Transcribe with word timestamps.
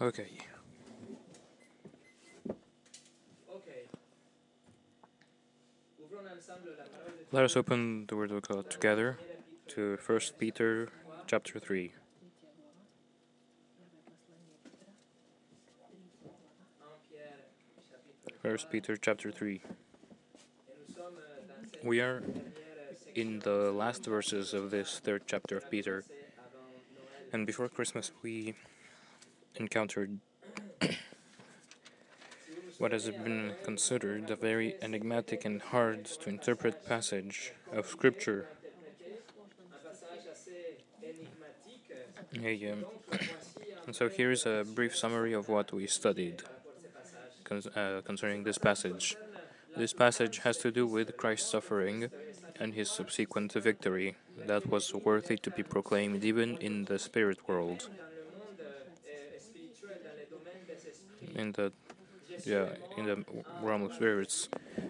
Okay. 0.00 0.28
Let 7.32 7.44
us 7.44 7.56
open 7.56 8.06
the 8.06 8.14
Word 8.14 8.30
of 8.30 8.42
God 8.42 8.70
together 8.70 9.18
to 9.68 9.98
1 10.06 10.20
Peter 10.38 10.88
chapter 11.26 11.58
3. 11.58 11.92
1 18.42 18.58
Peter 18.70 18.96
chapter 18.96 19.32
3. 19.32 19.60
We 21.82 22.00
are 22.00 22.22
in 23.16 23.40
the 23.40 23.72
last 23.72 24.06
verses 24.06 24.54
of 24.54 24.70
this 24.70 25.00
third 25.00 25.22
chapter 25.26 25.56
of 25.56 25.68
Peter. 25.68 26.04
And 27.32 27.48
before 27.48 27.68
Christmas, 27.68 28.12
we 28.22 28.54
encountered 29.58 30.18
what 32.78 32.92
has 32.92 33.10
been 33.10 33.54
considered 33.64 34.30
a 34.30 34.36
very 34.36 34.76
enigmatic 34.80 35.44
and 35.44 35.60
hard 35.60 36.04
to 36.04 36.28
interpret 36.28 36.86
passage 36.86 37.52
of 37.72 37.86
Scripture. 37.86 38.46
A, 42.40 42.70
um, 42.70 42.84
and 43.86 43.96
so 43.96 44.08
here 44.08 44.30
is 44.30 44.46
a 44.46 44.64
brief 44.74 44.94
summary 44.94 45.32
of 45.32 45.48
what 45.48 45.72
we 45.72 45.86
studied 45.86 46.42
con- 47.42 47.62
uh, 47.74 48.00
concerning 48.04 48.44
this 48.44 48.58
passage. 48.58 49.16
This 49.76 49.92
passage 49.92 50.38
has 50.38 50.58
to 50.58 50.70
do 50.70 50.86
with 50.86 51.16
Christ's 51.16 51.50
suffering 51.50 52.10
and 52.60 52.74
his 52.74 52.90
subsequent 52.90 53.52
victory 53.54 54.16
that 54.46 54.68
was 54.68 54.94
worthy 54.94 55.36
to 55.38 55.50
be 55.50 55.62
proclaimed 55.62 56.24
even 56.24 56.58
in 56.58 56.84
the 56.84 56.98
spirit 56.98 57.48
world. 57.48 57.88
In 61.38 61.52
the 61.52 61.72
yeah, 62.44 62.66
in 62.96 63.06
the 63.06 63.24
realm 63.62 63.82
of 63.82 63.94
spirits. 63.94 64.48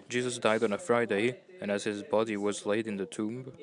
Jesus 0.09 0.39
died 0.39 0.63
on 0.63 0.73
a 0.73 0.79
Friday, 0.79 1.37
and 1.61 1.69
as 1.69 1.83
his 1.83 2.01
body 2.01 2.37
was 2.37 2.65
laid 2.65 2.87
in 2.87 2.97
the 2.97 3.05
tomb, 3.05 3.53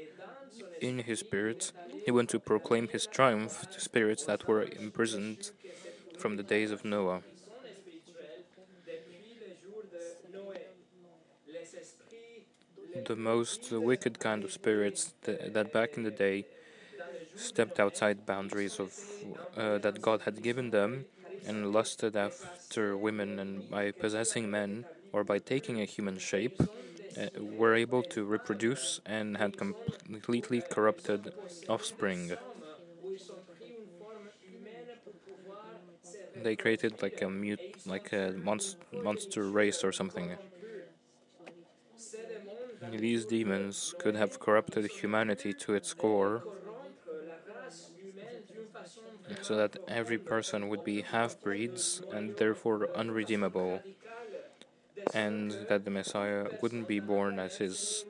in 0.81 1.01
his 1.01 1.21
spirit, 1.21 1.73
he 2.05 2.11
went 2.13 2.31
to 2.31 2.39
proclaim 2.39 2.89
his 2.89 3.07
triumph 3.07 3.69
to 3.73 3.81
spirits 3.81 4.25
that 4.25 4.47
were 4.47 4.63
imprisoned 4.63 5.51
from 6.17 6.37
the 6.37 6.43
days 6.43 6.71
of 6.71 6.85
Noah. 6.85 7.23
The 13.05 13.17
most 13.17 13.73
wicked 13.73 14.19
kind 14.21 14.45
of 14.45 14.53
spirits 14.53 15.13
that, 15.23 15.55
that 15.55 15.73
back 15.73 15.97
in 15.97 16.03
the 16.05 16.11
day 16.11 16.47
stepped 17.37 17.79
outside 17.79 18.27
boundaries 18.27 18.79
of 18.81 18.95
uh, 19.57 19.79
that 19.79 20.01
God 20.01 20.23
had 20.23 20.43
given 20.43 20.71
them 20.71 21.05
and 21.45 21.73
lusted 21.73 22.17
after 22.17 22.97
women 22.97 23.39
and 23.39 23.69
by 23.69 23.91
possessing 23.93 24.51
men 24.51 24.87
or 25.13 25.25
by 25.25 25.39
taking 25.39 25.81
a 25.81 25.85
human 25.85 26.19
shape 26.19 26.61
uh, 27.17 27.29
were 27.39 27.75
able 27.75 28.03
to 28.03 28.25
reproduce 28.25 29.01
and 29.07 29.37
had 29.37 29.57
completely 29.57 30.63
corrupted 30.63 31.33
offspring. 31.69 32.37
They 36.37 36.55
created 36.55 37.03
like 37.03 37.21
a 37.21 37.29
mute, 37.29 37.59
like 37.85 38.13
a 38.13 38.33
monst- 38.33 38.77
monster 38.93 39.51
race 39.51 39.83
or 39.83 39.91
something. 39.93 40.39
These 42.81 43.27
demons 43.27 43.95
could 43.99 44.15
have 44.17 44.39
corrupted 44.39 44.87
humanity 44.91 45.53
to 45.53 45.75
its 45.75 45.93
core 45.93 46.47
so 49.43 49.57
that 49.57 49.77
every 49.89 50.19
person 50.19 50.69
would 50.69 50.83
be 50.85 51.03
half 51.03 51.41
breeds 51.43 52.03
and 52.11 52.37
therefore 52.37 52.89
unredeemable, 52.95 53.83
and 55.15 55.67
that 55.69 55.85
the 55.85 55.91
Messiah 55.91 56.49
wouldn't 56.61 56.87
be 56.87 57.01
born 57.01 57.39
as 57.39 57.57
his 57.57 58.05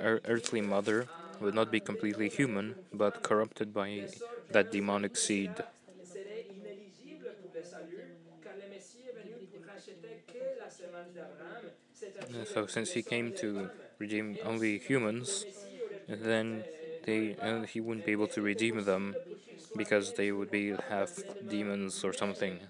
ear- 0.00 0.20
earthly 0.24 0.60
mother, 0.60 1.08
would 1.40 1.54
not 1.54 1.70
be 1.70 1.80
completely 1.80 2.28
human, 2.28 2.76
but 2.92 3.22
corrupted 3.22 3.72
by 3.72 4.08
that 4.50 4.70
demonic 4.70 5.16
seed. 5.16 5.64
So, 12.44 12.66
since 12.66 12.92
he 12.92 13.02
came 13.02 13.32
to 13.34 13.70
redeem 13.98 14.38
only 14.42 14.78
humans, 14.78 15.46
then 16.08 16.66
they 17.04 17.36
uh, 17.42 17.62
he 17.62 17.80
wouldn't 17.80 18.06
be 18.06 18.12
able 18.12 18.28
to 18.28 18.42
redeem 18.42 18.84
them 18.84 19.18
because 19.78 20.14
they 20.14 20.32
would 20.32 20.50
be 20.50 20.74
half 20.90 21.10
demons 21.48 22.04
or 22.04 22.12
something. 22.12 22.60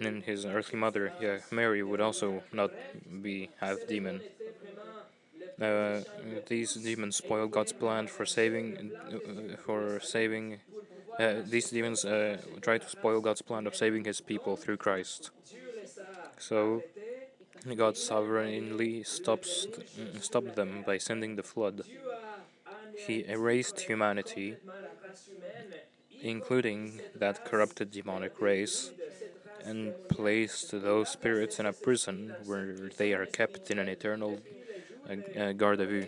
And 0.00 0.22
his 0.24 0.44
earthly 0.46 0.78
mother, 0.78 1.12
yeah, 1.20 1.38
Mary, 1.50 1.82
would 1.82 2.00
also 2.00 2.42
not 2.52 2.70
be 3.22 3.50
half 3.60 3.86
demon. 3.86 4.22
Uh, 5.60 6.00
these 6.46 6.74
demons 6.74 7.16
spoil 7.16 7.46
God's 7.46 7.72
plan 7.72 8.06
for 8.08 8.26
saving, 8.26 8.92
uh, 9.12 9.56
for 9.56 10.00
saving. 10.00 10.60
Uh, 11.18 11.36
these 11.46 11.70
demons 11.70 12.04
uh, 12.04 12.36
try 12.60 12.76
to 12.78 12.88
spoil 12.88 13.20
God's 13.20 13.42
plan 13.42 13.66
of 13.66 13.74
saving 13.74 14.04
His 14.04 14.20
people 14.20 14.56
through 14.56 14.76
Christ. 14.76 15.30
So 16.38 16.82
God 17.76 17.96
sovereignly 17.96 19.02
stops 19.02 19.66
stopped 20.20 20.54
them 20.56 20.84
by 20.86 20.98
sending 20.98 21.36
the 21.36 21.42
flood. 21.42 21.82
He 22.96 23.24
erased 23.28 23.80
humanity, 23.80 24.56
including 26.22 27.00
that 27.14 27.44
corrupted 27.44 27.90
demonic 27.90 28.40
race, 28.40 28.90
and 29.64 29.94
placed 30.08 30.70
those 30.70 31.08
spirits 31.10 31.58
in 31.58 31.66
a 31.66 31.72
prison 31.72 32.34
where 32.46 32.74
they 32.96 33.12
are 33.12 33.26
kept 33.26 33.70
in 33.70 33.78
an 33.78 33.88
eternal 33.88 34.38
uh, 35.10 35.40
uh, 35.40 35.52
garde 35.52 35.86
vue. 35.88 36.06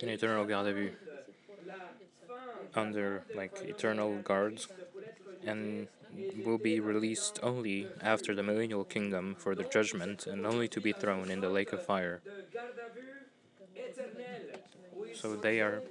An 0.00 0.08
eternal 0.08 0.44
garde 0.44 0.74
vue. 0.74 0.92
Under 2.74 3.22
like 3.34 3.62
eternal 3.62 4.18
guards, 4.18 4.68
and 5.46 5.88
will 6.44 6.58
be 6.58 6.80
released 6.80 7.38
only 7.42 7.88
after 8.02 8.34
the 8.34 8.42
millennial 8.42 8.84
kingdom 8.84 9.34
for 9.38 9.54
the 9.54 9.64
judgment 9.64 10.26
and 10.26 10.46
only 10.46 10.68
to 10.68 10.80
be 10.80 10.92
thrown 10.92 11.30
in 11.30 11.40
the 11.40 11.48
lake 11.48 11.72
of 11.72 11.82
fire. 11.82 12.20
So 15.20 15.36
they 15.36 15.60
are 15.60 15.82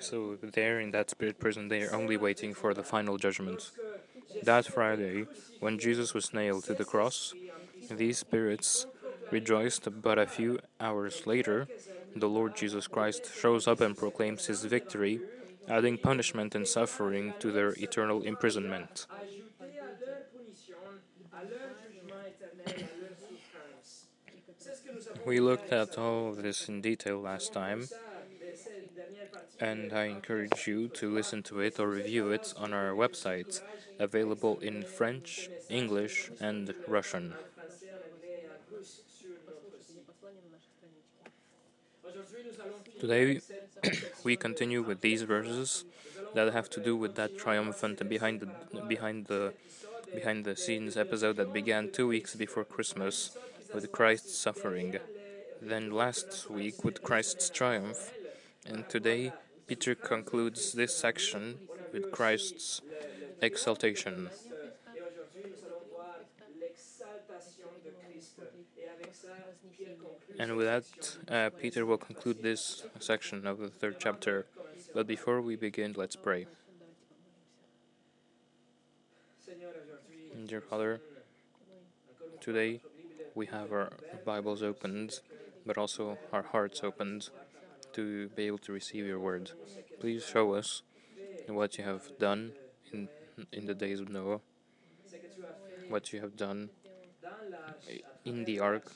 so 0.00 0.36
there 0.42 0.80
in 0.80 0.90
that 0.92 1.10
spirit 1.10 1.38
prison 1.38 1.68
they 1.68 1.82
are 1.82 1.94
only 1.94 2.16
waiting 2.16 2.54
for 2.54 2.74
the 2.74 2.82
final 2.82 3.16
judgment. 3.18 3.70
That 4.42 4.66
Friday, 4.66 5.26
when 5.60 5.78
Jesus 5.78 6.14
was 6.14 6.32
nailed 6.34 6.64
to 6.64 6.74
the 6.74 6.84
cross, 6.84 7.34
these 7.90 8.18
spirits 8.18 8.86
rejoiced, 9.30 9.88
but 10.02 10.18
a 10.18 10.26
few 10.26 10.58
hours 10.80 11.26
later, 11.26 11.68
the 12.16 12.28
Lord 12.28 12.56
Jesus 12.56 12.86
Christ 12.86 13.30
shows 13.34 13.68
up 13.68 13.80
and 13.80 13.96
proclaims 13.96 14.46
his 14.46 14.64
victory, 14.64 15.20
adding 15.68 15.98
punishment 15.98 16.54
and 16.54 16.66
suffering 16.66 17.34
to 17.40 17.52
their 17.52 17.74
eternal 17.78 18.22
imprisonment. 18.22 19.06
We 25.24 25.40
looked 25.40 25.72
at 25.72 25.98
all 25.98 26.30
of 26.30 26.42
this 26.42 26.68
in 26.68 26.80
detail 26.80 27.20
last 27.20 27.52
time, 27.52 27.88
and 29.60 29.92
I 29.92 30.04
encourage 30.04 30.66
you 30.66 30.88
to 30.88 31.10
listen 31.10 31.42
to 31.44 31.60
it 31.60 31.78
or 31.78 31.88
review 31.88 32.30
it 32.30 32.54
on 32.56 32.72
our 32.72 32.92
website, 32.92 33.60
available 33.98 34.58
in 34.60 34.82
French, 34.82 35.48
English, 35.68 36.30
and 36.40 36.74
Russian. 36.86 37.34
Today, 43.00 43.40
we 44.24 44.36
continue 44.36 44.82
with 44.82 45.00
these 45.00 45.22
verses 45.22 45.84
that 46.34 46.52
have 46.52 46.70
to 46.70 46.80
do 46.80 46.96
with 46.96 47.14
that 47.16 47.38
triumphant 47.38 48.06
behind 48.08 48.40
the 48.40 48.48
behind 48.82 49.26
the 49.26 49.52
behind 50.14 50.44
the 50.44 50.56
scenes 50.56 50.96
episode 50.96 51.36
that 51.36 51.52
began 51.52 51.90
two 51.90 52.06
weeks 52.06 52.34
before 52.34 52.64
Christmas 52.64 53.36
with 53.74 53.90
Christ's 53.92 54.36
suffering, 54.36 54.96
then 55.60 55.90
last 55.90 56.48
week 56.48 56.84
with 56.84 57.02
Christ's 57.02 57.50
triumph, 57.50 58.12
and 58.66 58.88
today 58.88 59.32
Peter 59.66 59.94
concludes 59.94 60.72
this 60.72 60.96
section 60.96 61.58
with 61.92 62.10
Christ's 62.10 62.80
exaltation. 63.42 64.30
And 70.38 70.56
with 70.56 70.66
that, 70.66 71.18
uh, 71.28 71.50
Peter 71.50 71.84
will 71.84 71.98
conclude 71.98 72.42
this 72.42 72.84
section 72.98 73.46
of 73.46 73.58
the 73.58 73.68
third 73.68 73.96
chapter. 73.98 74.46
But 74.94 75.06
before 75.06 75.42
we 75.42 75.56
begin, 75.56 75.94
let's 75.96 76.16
pray. 76.16 76.46
Dear 80.46 80.62
Father, 80.62 81.00
today 82.40 82.80
we 83.34 83.46
have 83.46 83.70
our 83.72 83.90
Bibles 84.24 84.62
opened, 84.62 85.20
but 85.66 85.78
also 85.78 86.18
our 86.32 86.42
hearts 86.42 86.82
opened 86.82 87.30
to 87.92 88.28
be 88.30 88.46
able 88.46 88.58
to 88.58 88.72
receive 88.72 89.06
your 89.06 89.18
word. 89.18 89.52
Please 90.00 90.24
show 90.24 90.54
us 90.54 90.82
what 91.48 91.78
you 91.78 91.84
have 91.84 92.18
done 92.18 92.52
in, 92.92 93.08
in 93.52 93.66
the 93.66 93.74
days 93.74 94.00
of 94.00 94.08
Noah, 94.08 94.40
what 95.88 96.12
you 96.12 96.20
have 96.20 96.36
done 96.36 96.70
in 98.24 98.44
the 98.44 98.60
ark, 98.60 98.92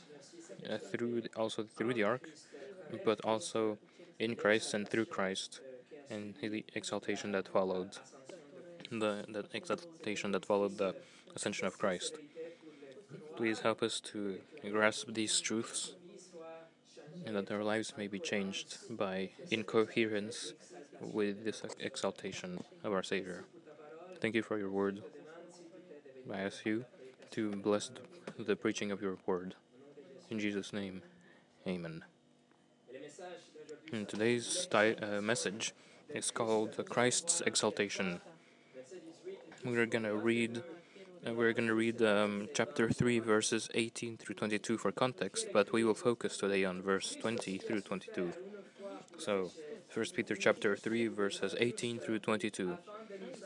uh, 0.70 0.78
through 0.78 1.22
the, 1.22 1.30
also 1.36 1.64
through 1.64 1.94
the 1.94 2.02
ark, 2.02 2.28
but 3.04 3.20
also 3.24 3.78
in 4.18 4.36
Christ 4.36 4.74
and 4.74 4.88
through 4.88 5.06
Christ, 5.06 5.60
and 6.10 6.34
the 6.40 6.64
exaltation 6.74 7.32
that 7.32 7.48
followed, 7.48 7.98
the, 8.90 9.24
the 9.28 9.44
exaltation 9.52 10.32
that 10.32 10.46
followed 10.46 10.78
the 10.78 10.94
ascension 11.34 11.66
of 11.66 11.78
Christ. 11.78 12.18
Please 13.36 13.60
help 13.60 13.82
us 13.82 14.00
to 14.00 14.38
grasp 14.70 15.08
these 15.08 15.40
truths 15.40 15.94
and 17.26 17.36
that 17.36 17.50
our 17.50 17.64
lives 17.64 17.94
may 17.96 18.06
be 18.06 18.18
changed 18.18 18.76
by 18.90 19.30
incoherence 19.50 20.52
with 21.00 21.44
this 21.44 21.62
exaltation 21.80 22.62
of 22.82 22.92
our 22.92 23.02
Savior. 23.02 23.44
Thank 24.20 24.34
you 24.34 24.42
for 24.42 24.58
your 24.58 24.70
word. 24.70 25.02
I 26.32 26.40
ask 26.40 26.64
you 26.64 26.84
to 27.32 27.50
bless 27.50 27.90
the 28.38 28.56
preaching 28.56 28.90
of 28.90 29.02
your 29.02 29.16
word. 29.26 29.54
In 30.30 30.38
Jesus' 30.38 30.72
name, 30.72 31.02
Amen. 31.66 32.04
And 33.90 34.06
today's 34.06 34.68
uh, 34.72 35.20
message 35.22 35.72
is 36.10 36.30
called 36.30 36.78
Christ's 36.90 37.40
Exaltation. 37.40 38.20
We're 39.64 39.86
going 39.86 40.04
to 40.04 40.14
read 40.14 40.62
we're 41.32 41.54
going 41.54 41.68
to 41.68 41.74
read 41.74 42.02
um, 42.02 42.48
chapter 42.52 42.90
3, 42.90 43.18
verses 43.18 43.70
18 43.74 44.18
through 44.18 44.34
22 44.34 44.76
for 44.76 44.92
context, 44.92 45.46
but 45.52 45.72
we 45.72 45.82
will 45.82 45.94
focus 45.94 46.36
today 46.36 46.64
on 46.64 46.82
verse 46.82 47.16
20 47.16 47.56
through 47.58 47.80
22. 47.80 48.32
So, 49.18 49.50
1 49.92 50.06
Peter 50.14 50.36
chapter 50.36 50.76
3, 50.76 51.08
verses 51.08 51.54
18 51.58 51.98
through 51.98 52.18
22. 52.18 52.76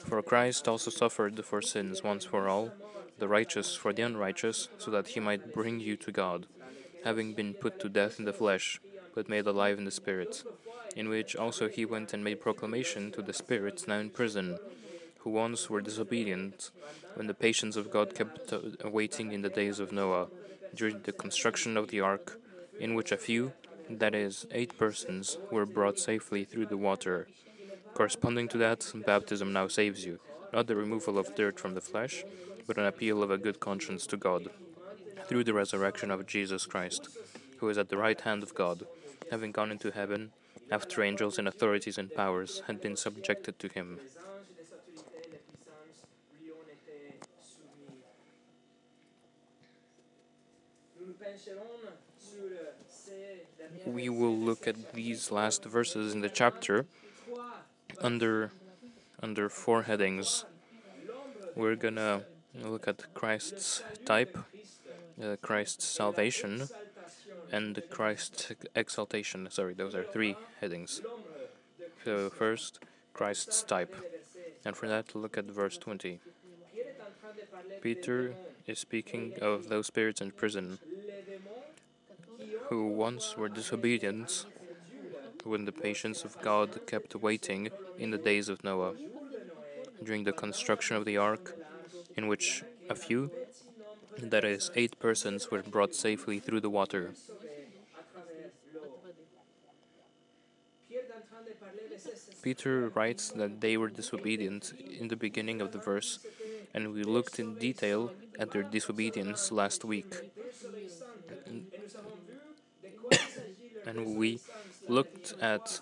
For 0.05 0.23
Christ 0.23 0.67
also 0.67 0.91
suffered 0.91 1.45
for 1.45 1.63
sins 1.63 2.03
once 2.03 2.25
for 2.25 2.49
all, 2.49 2.73
the 3.19 3.29
righteous 3.29 3.77
for 3.77 3.93
the 3.93 4.03
unrighteous, 4.03 4.69
so 4.79 4.91
that 4.91 5.09
he 5.09 5.21
might 5.21 5.55
bring 5.55 5.79
you 5.79 5.97
to 5.99 6.11
God, 6.11 6.47
having 7.05 7.33
been 7.35 7.55
put 7.55 7.79
to 7.81 7.89
death 7.89 8.19
in 8.19 8.25
the 8.25 8.33
flesh, 8.33 8.81
but 9.15 9.29
made 9.29 9.47
alive 9.47 9.79
in 9.79 9.85
the 9.85 9.93
Spirit, 9.93 10.43
in 10.97 11.09
which 11.09 11.37
also 11.37 11.69
he 11.69 11.85
went 11.85 12.13
and 12.13 12.25
made 12.25 12.41
proclamation 12.41 13.13
to 13.13 13.23
the 13.23 13.33
spirits 13.33 13.87
now 13.87 13.99
in 13.99 14.11
prison 14.11 14.59
who 15.29 15.35
once 15.35 15.69
were 15.69 15.83
disobedient, 15.83 16.71
when 17.15 17.27
the 17.27 17.35
patience 17.35 17.77
of 17.77 17.91
God 17.91 18.15
kept 18.15 18.51
uh, 18.51 18.61
waiting 18.89 19.33
in 19.33 19.43
the 19.43 19.51
days 19.51 19.79
of 19.79 19.93
Noah, 19.93 20.29
during 20.75 21.03
the 21.03 21.13
construction 21.13 21.77
of 21.77 21.89
the 21.89 22.01
ark, 22.01 22.41
in 22.81 22.95
which 22.95 23.13
a 23.13 23.19
few, 23.19 23.53
that 23.91 24.15
is, 24.15 24.47
eight 24.53 24.79
persons, 24.79 25.37
were 25.51 25.67
brought 25.67 25.99
safely 25.99 26.45
through 26.45 26.65
the 26.65 26.79
water. 26.79 27.29
Corresponding 27.93 28.49
to 28.49 28.57
that, 28.57 28.91
baptism 29.05 29.53
now 29.53 29.69
saves 29.69 30.03
you, 30.07 30.19
not 30.55 30.67
the 30.67 30.77
removal 30.77 31.19
of 31.19 31.35
dirt 31.35 31.61
from 31.61 31.75
the 31.75 31.83
flesh, 31.83 32.25
but 32.67 32.79
an 32.79 32.87
appeal 32.87 33.23
of 33.23 33.31
a 33.31 33.37
good 33.37 33.61
conscience 33.61 34.07
to 34.07 34.17
God, 34.17 34.49
through 35.27 35.45
the 35.45 35.53
resurrection 35.53 36.11
of 36.11 36.27
Jesus 36.27 36.65
Christ, 36.65 37.07
who 37.59 37.69
is 37.69 37.77
at 37.77 37.91
the 37.91 37.99
right 37.99 38.21
hand 38.23 38.43
of 38.43 38.55
God, 38.55 38.87
having 39.31 39.53
gone 39.53 39.71
into 39.71 39.91
heaven, 39.91 40.33
after 40.71 41.03
angels 41.03 41.37
and 41.37 41.47
authorities 41.47 41.99
and 41.99 42.15
powers 42.15 42.63
had 42.67 42.81
been 42.81 42.97
subjected 42.97 43.59
to 43.59 43.69
him. 43.69 44.01
We 53.87 54.09
will 54.09 54.37
look 54.37 54.67
at 54.69 54.93
these 54.93 55.31
last 55.31 55.65
verses 55.65 56.15
in 56.15 56.21
the 56.21 56.29
chapter 56.29 56.87
under 58.01 58.51
under 59.21 59.49
four 59.49 59.83
headings. 59.83 60.45
We're 61.57 61.77
gonna 61.77 62.23
look 62.55 62.87
at 62.87 63.13
Christ's 63.15 63.83
type, 64.05 64.39
uh, 65.23 65.37
Christ's 65.43 65.85
salvation, 65.85 66.69
and 67.51 67.83
Christ's 67.91 68.53
exaltation. 68.75 69.49
Sorry, 69.51 69.75
those 69.75 69.95
are 69.95 70.05
three 70.05 70.37
headings. 70.61 71.01
So 72.05 72.31
first, 72.31 72.79
Christ's 73.13 73.63
type, 73.63 73.95
and 74.65 74.77
for 74.77 74.87
that, 74.89 75.15
look 75.15 75.37
at 75.37 75.47
verse 75.47 75.79
20. 75.79 76.21
Peter 77.81 78.35
is 78.67 78.79
speaking 78.79 79.35
of 79.41 79.69
those 79.69 79.87
spirits 79.87 80.21
in 80.21 80.31
prison 80.31 80.79
who 82.69 82.89
once 82.89 83.37
were 83.37 83.49
disobedient 83.49 84.45
when 85.45 85.65
the 85.65 85.73
patience 85.73 86.25
of 86.25 86.41
God 86.43 86.87
kept 86.87 87.15
waiting 87.17 87.71
in 87.99 88.11
the 88.11 88.19
days 88.19 88.49
of 88.49 88.63
Noah, 88.63 88.95
during 90.03 90.25
the 90.25 90.33
construction 90.33 90.97
of 90.97 91.05
the 91.05 91.17
ark, 91.17 91.57
in 92.17 92.29
which 92.29 92.63
a 92.89 92.95
few, 92.95 93.31
that 94.19 94.45
is, 94.45 94.71
eight 94.75 94.99
persons, 94.99 95.51
were 95.51 95.63
brought 95.63 95.95
safely 95.95 96.39
through 96.39 96.61
the 96.61 96.71
water. 96.71 97.13
Peter 102.43 102.89
writes 102.91 103.31
that 103.31 103.61
they 103.61 103.77
were 103.77 103.89
disobedient 103.89 104.73
in 105.01 105.09
the 105.09 105.17
beginning 105.17 105.61
of 105.61 105.73
the 105.73 105.79
verse, 105.79 106.19
and 106.75 106.93
we 106.93 107.03
looked 107.03 107.39
in 107.39 107.57
detail 107.57 108.13
at 108.39 108.53
their 108.53 108.63
disobedience 108.63 109.51
last 109.51 109.85
week 109.85 110.15
and 113.89 114.17
we 114.17 114.41
looked 114.89 115.35
at 115.41 115.81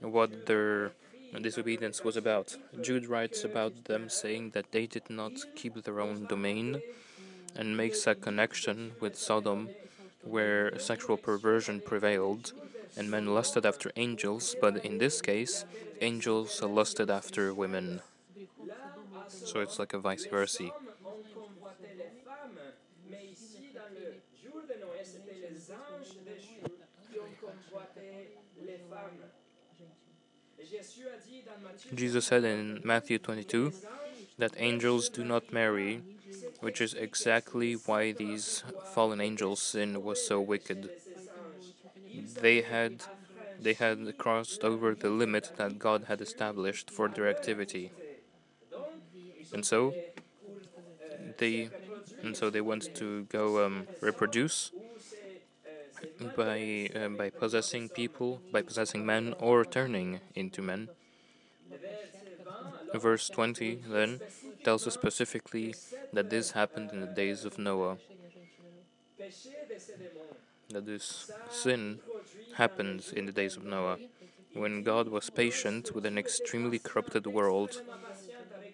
what 0.00 0.46
their 0.46 0.92
disobedience 1.40 2.04
was 2.04 2.16
about. 2.16 2.56
Jude 2.80 3.06
writes 3.06 3.44
about 3.44 3.84
them 3.84 4.08
saying 4.08 4.50
that 4.50 4.72
they 4.72 4.86
did 4.86 5.08
not 5.08 5.32
keep 5.54 5.74
their 5.82 6.00
own 6.00 6.26
domain 6.26 6.82
and 7.56 7.76
makes 7.76 8.06
a 8.06 8.14
connection 8.14 8.92
with 9.00 9.16
Sodom, 9.16 9.70
where 10.22 10.78
sexual 10.78 11.16
perversion 11.16 11.80
prevailed 11.80 12.52
and 12.96 13.10
men 13.10 13.26
lusted 13.34 13.64
after 13.66 13.90
angels, 13.96 14.56
but 14.60 14.84
in 14.84 14.98
this 14.98 15.20
case, 15.20 15.64
angels 16.00 16.62
lusted 16.62 17.10
after 17.10 17.52
women. 17.54 18.00
So 19.28 19.60
it's 19.60 19.78
like 19.78 19.92
a 19.94 19.98
vice 19.98 20.26
versa. 20.26 20.70
Jesus 31.94 32.26
said 32.26 32.44
in 32.44 32.80
Matthew 32.84 33.18
22 33.18 33.72
that 34.38 34.54
angels 34.58 35.08
do 35.08 35.24
not 35.24 35.52
marry, 35.52 36.02
which 36.60 36.80
is 36.80 36.94
exactly 36.94 37.74
why 37.74 38.12
these 38.12 38.64
fallen 38.94 39.20
angels' 39.20 39.62
sin 39.62 40.02
was 40.02 40.26
so 40.26 40.40
wicked. 40.40 40.90
They 42.40 42.62
had 42.62 43.04
they 43.60 43.74
had 43.74 44.18
crossed 44.18 44.64
over 44.64 44.94
the 44.94 45.10
limit 45.10 45.52
that 45.56 45.78
God 45.78 46.04
had 46.08 46.20
established 46.20 46.90
for 46.90 47.08
their 47.08 47.28
activity. 47.28 47.92
And 49.52 49.64
so 49.64 49.94
they 51.38 51.70
and 52.22 52.36
so 52.36 52.50
they 52.50 52.60
went 52.60 52.94
to 52.96 53.24
go 53.24 53.64
um, 53.64 53.86
reproduce 54.00 54.70
by 56.36 56.88
uh, 56.94 57.08
by 57.08 57.30
possessing 57.30 57.88
people, 57.88 58.40
by 58.52 58.62
possessing 58.62 59.04
men 59.04 59.34
or 59.38 59.64
turning 59.64 60.20
into 60.34 60.62
men. 60.62 60.88
Verse 62.94 63.28
20 63.28 63.82
then 63.88 64.20
tells 64.62 64.86
us 64.86 64.94
specifically 64.94 65.74
that 66.12 66.30
this 66.30 66.52
happened 66.52 66.90
in 66.92 67.00
the 67.00 67.06
days 67.06 67.44
of 67.44 67.58
Noah. 67.58 67.96
That 70.70 70.86
this 70.86 71.30
sin 71.50 72.00
happened 72.54 73.04
in 73.16 73.26
the 73.26 73.32
days 73.32 73.56
of 73.56 73.64
Noah, 73.64 73.98
when 74.54 74.82
God 74.82 75.08
was 75.08 75.28
patient 75.30 75.94
with 75.94 76.06
an 76.06 76.16
extremely 76.16 76.78
corrupted 76.78 77.26
world 77.26 77.82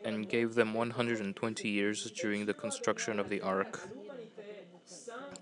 and 0.05 0.29
gave 0.29 0.55
them 0.55 0.75
120 0.75 1.69
years 1.69 2.11
during 2.11 2.47
the 2.47 2.55
construction 2.55 3.19
of 3.19 3.29
the 3.29 3.41
ark 3.41 3.89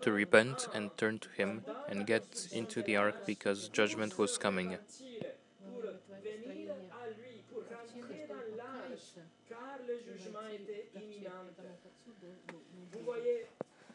to 0.08 0.14
repent 0.14 0.68
and 0.72 0.96
turn 0.96 1.18
to 1.18 1.28
Him 1.36 1.62
and 1.86 2.06
get 2.06 2.48
into 2.50 2.82
the 2.82 2.96
ark 2.96 3.26
because 3.26 3.68
judgment 3.68 4.16
was 4.16 4.38
coming. 4.38 4.78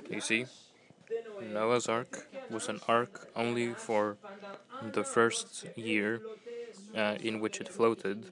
You 0.08 0.22
see, 0.22 0.46
Noah's 1.42 1.88
Ark 1.90 2.28
was 2.48 2.70
an 2.70 2.80
ark 2.88 3.28
only 3.36 3.74
for 3.74 4.18
the 4.96 5.04
first 5.04 5.66
year 5.76 6.22
uh, 6.96 7.16
in 7.22 7.40
which 7.40 7.60
it 7.60 7.70
floated, 7.70 8.32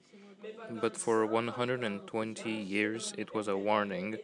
but 0.69 0.95
for 0.95 1.25
120 1.25 2.51
years 2.51 3.13
it 3.17 3.33
was 3.33 3.47
a 3.47 3.57
warning, 3.57 4.19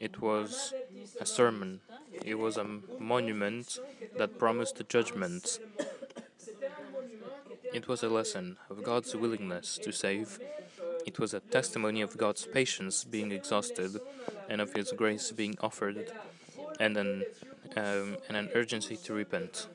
it 0.00 0.22
was 0.22 0.72
a 1.20 1.26
sermon, 1.26 1.80
it 2.24 2.38
was 2.38 2.56
a 2.56 2.66
monument 2.98 3.78
that 4.16 4.38
promised 4.38 4.82
judgment. 4.88 5.58
It 7.72 7.88
was 7.88 8.02
a 8.02 8.08
lesson 8.08 8.56
of 8.70 8.82
God's 8.82 9.14
willingness 9.14 9.78
to 9.78 9.92
save 9.92 10.38
It 11.06 11.18
was 11.18 11.34
a 11.34 11.40
testimony 11.40 12.00
of 12.00 12.16
God's 12.16 12.46
patience 12.46 13.04
being 13.04 13.30
exhausted 13.30 14.00
and 14.48 14.60
of 14.60 14.72
His 14.72 14.92
grace 14.92 15.32
being 15.32 15.54
offered, 15.60 16.10
and 16.80 16.96
an, 16.96 17.24
um, 17.76 18.16
and 18.28 18.36
an 18.36 18.48
urgency 18.54 18.96
to 18.96 19.12
repent. 19.12 19.66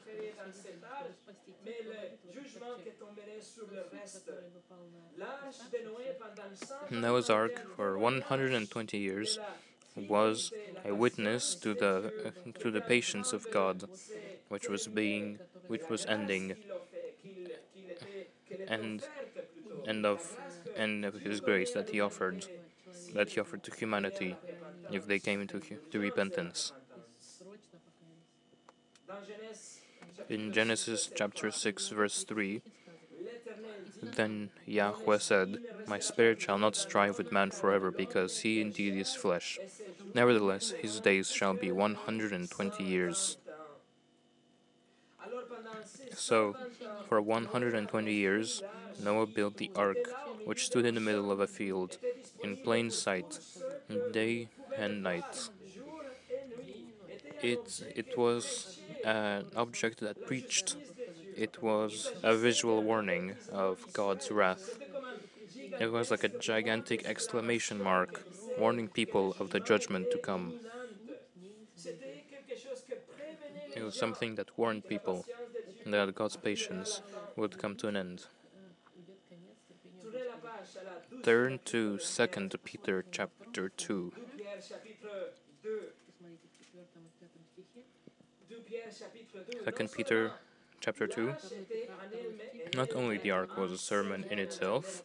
Noah's 6.90 7.30
Ark, 7.30 7.76
for 7.76 7.98
120 7.98 8.98
years, 8.98 9.38
was 9.96 10.52
a 10.86 10.94
witness 10.94 11.56
to 11.56 11.74
the 11.74 12.12
to 12.60 12.72
the 12.72 12.82
patience 12.82 13.34
of 13.34 13.50
God, 13.52 13.84
which 14.50 14.70
was 14.70 14.88
being 14.88 15.40
which 15.68 15.90
was 15.90 16.06
ending, 16.06 16.56
and 18.68 19.04
and 19.86 20.06
of 20.06 20.38
and 20.76 21.06
of 21.06 21.22
His 21.22 21.40
grace 21.40 21.72
that 21.74 21.90
He 21.90 22.02
offered 22.02 22.46
that 23.14 23.30
He 23.30 23.40
offered 23.40 23.64
to 23.64 23.72
humanity 23.76 24.36
if 24.92 25.06
they 25.08 25.20
came 25.20 25.42
into 25.42 25.60
to 25.92 26.00
repentance. 26.00 26.72
In 30.30 30.54
Genesis 30.54 31.10
chapter 31.16 31.50
6, 31.50 31.90
verse 31.90 32.24
3, 32.24 32.62
then 34.02 34.52
Yahweh 34.66 35.18
said, 35.18 35.58
My 35.88 35.98
spirit 35.98 36.40
shall 36.40 36.60
not 36.60 36.76
strive 36.76 37.18
with 37.18 37.32
man 37.32 37.50
forever, 37.50 37.90
because 37.90 38.42
he 38.42 38.62
indeed 38.62 38.94
is 38.96 39.16
flesh. 39.16 39.58
Nevertheless, 40.14 40.70
his 40.72 41.00
days 41.00 41.32
shall 41.32 41.54
be 41.56 41.72
120 41.72 42.84
years. 42.84 43.38
So, 46.16 46.56
for 47.08 47.20
120 47.22 48.14
years, 48.14 48.62
Noah 49.00 49.26
built 49.26 49.58
the 49.58 49.72
ark, 49.76 50.16
which 50.44 50.66
stood 50.66 50.86
in 50.86 50.94
the 50.96 51.02
middle 51.02 51.32
of 51.32 51.40
a 51.40 51.48
field, 51.48 51.98
in 52.44 52.58
plain 52.58 52.92
sight, 52.92 53.40
day 54.12 54.50
and 54.78 55.02
night. 55.04 55.50
It, 57.42 57.82
it 57.96 58.16
was 58.18 58.80
an 59.04 59.46
object 59.56 60.00
that 60.02 60.26
preached 60.26 60.76
it 61.36 61.62
was 61.62 62.14
a 62.24 62.36
visual 62.36 62.84
warning 62.84 63.36
of 63.52 63.92
God's 63.94 64.30
wrath. 64.32 64.78
It 65.80 65.88
was 65.92 66.12
like 66.12 66.24
a 66.24 66.30
gigantic 66.30 67.06
exclamation 67.06 67.82
mark 67.82 68.26
warning 68.60 68.88
people 68.90 69.36
of 69.40 69.52
the 69.52 69.60
judgment 69.60 70.12
to 70.12 70.18
come. 70.18 70.54
It 73.76 73.84
was 73.84 73.96
something 73.96 74.36
that 74.36 74.58
warned 74.58 74.88
people 74.88 75.26
that 75.86 76.14
God's 76.16 76.36
patience 76.36 77.02
would 77.36 77.58
come 77.58 77.76
to 77.78 77.88
an 77.88 77.96
end. 77.96 78.26
Turn 81.24 81.60
to 81.66 81.98
2 81.98 82.28
Peter 82.64 83.06
chapter 83.12 83.70
2. 83.70 84.12
2 89.66 89.88
Peter 89.88 90.32
chapter 90.80 91.08
2. 91.08 91.34
Not 92.76 92.94
only 92.94 93.18
the 93.18 93.32
ark 93.32 93.58
was 93.58 93.72
a 93.72 93.78
sermon 93.78 94.26
in 94.30 94.40
itself, 94.40 95.04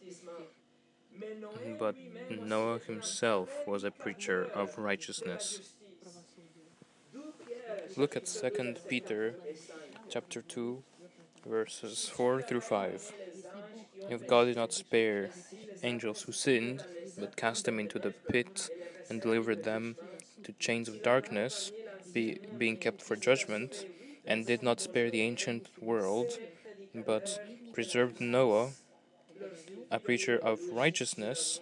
but 1.79 1.95
Noah 2.29 2.79
himself 2.79 3.49
was 3.67 3.83
a 3.83 3.91
preacher 3.91 4.47
of 4.53 4.77
righteousness. 4.77 5.73
Look 7.97 8.15
at 8.15 8.25
2 8.25 8.75
Peter 8.89 9.35
chapter 10.09 10.41
2 10.41 10.83
verses 11.45 12.09
4 12.09 12.41
through 12.41 12.61
5. 12.61 13.13
If 14.09 14.27
God 14.27 14.45
did 14.45 14.55
not 14.55 14.73
spare 14.73 15.29
angels 15.83 16.23
who 16.23 16.31
sinned, 16.31 16.83
but 17.17 17.35
cast 17.35 17.65
them 17.65 17.79
into 17.79 17.99
the 17.99 18.11
pit 18.11 18.69
and 19.09 19.21
delivered 19.21 19.63
them 19.63 19.95
to 20.43 20.51
chains 20.53 20.89
of 20.89 21.01
darkness, 21.03 21.71
be, 22.13 22.39
being 22.57 22.77
kept 22.77 23.01
for 23.01 23.15
judgment, 23.15 23.85
and 24.25 24.45
did 24.45 24.63
not 24.63 24.79
spare 24.79 25.09
the 25.09 25.21
ancient 25.21 25.69
world, 25.81 26.37
but 26.93 27.39
preserved 27.73 28.19
Noah, 28.19 28.71
a 29.91 29.99
preacher 29.99 30.37
of 30.37 30.59
righteousness, 30.71 31.59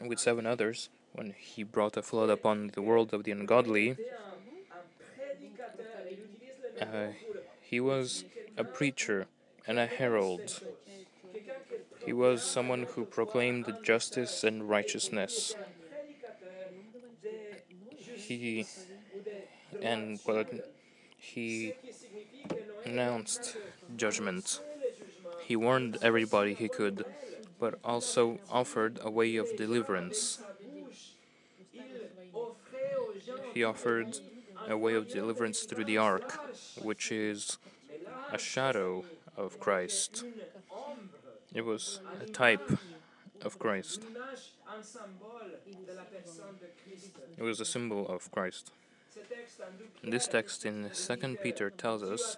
with 0.00 0.18
seven 0.18 0.46
others, 0.46 0.88
when 1.12 1.34
he 1.38 1.62
brought 1.62 1.96
a 1.96 2.02
flood 2.02 2.30
upon 2.30 2.68
the 2.74 2.82
world 2.82 3.12
of 3.12 3.24
the 3.24 3.32
ungodly. 3.32 3.96
Uh, 6.80 7.08
he 7.60 7.80
was 7.80 8.24
a 8.56 8.64
preacher 8.64 9.26
and 9.66 9.78
a 9.78 9.86
herald. 9.86 10.60
He 12.04 12.12
was 12.12 12.42
someone 12.42 12.86
who 12.94 13.04
proclaimed 13.04 13.72
justice 13.82 14.42
and 14.42 14.68
righteousness. 14.68 15.54
He 18.16 18.66
and 19.82 20.18
well, 20.26 20.44
he 21.16 21.74
announced 22.84 23.56
judgment. 23.96 24.60
He 25.44 25.56
warned 25.56 25.98
everybody 26.02 26.54
he 26.54 26.68
could, 26.68 27.04
but 27.60 27.78
also 27.84 28.38
offered 28.50 28.98
a 29.02 29.10
way 29.10 29.36
of 29.36 29.54
deliverance. 29.56 30.42
He 33.54 33.62
offered 33.62 34.18
a 34.68 34.76
way 34.76 34.94
of 34.94 35.08
deliverance 35.08 35.60
through 35.60 35.84
the 35.84 35.98
ark, 35.98 36.40
which 36.82 37.12
is 37.12 37.58
a 38.32 38.38
shadow 38.38 39.04
of 39.36 39.60
Christ. 39.60 40.24
It 41.54 41.64
was 41.64 42.00
a 42.22 42.26
type 42.26 42.78
of 43.42 43.58
Christ. 43.58 44.02
It 47.36 47.42
was 47.42 47.60
a 47.60 47.64
symbol 47.64 48.08
of 48.08 48.30
Christ. 48.30 48.72
This 50.02 50.28
text 50.28 50.64
in 50.64 50.90
2 50.94 51.36
Peter 51.42 51.70
tells 51.70 52.02
us 52.02 52.36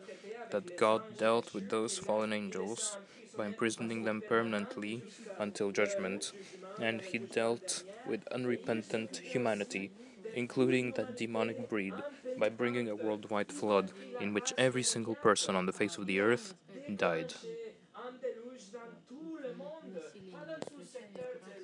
that 0.50 0.76
God 0.76 1.18
dealt 1.18 1.54
with 1.54 1.70
those 1.70 1.98
fallen 1.98 2.32
angels 2.32 2.96
by 3.36 3.46
imprisoning 3.46 4.04
them 4.04 4.22
permanently 4.22 5.02
until 5.38 5.70
judgment, 5.72 6.32
and 6.78 7.00
he 7.00 7.18
dealt 7.18 7.84
with 8.04 8.26
unrepentant 8.28 9.18
humanity, 9.24 9.90
including 10.34 10.92
that 10.92 11.14
demonic 11.16 11.68
breed, 11.68 12.02
by 12.36 12.48
bringing 12.48 12.88
a 12.88 12.96
worldwide 12.96 13.52
flood 13.52 13.92
in 14.18 14.32
which 14.34 14.52
every 14.56 14.82
single 14.82 15.14
person 15.16 15.54
on 15.56 15.66
the 15.66 15.72
face 15.72 15.98
of 15.98 16.06
the 16.06 16.20
earth 16.20 16.54
died. 16.96 17.34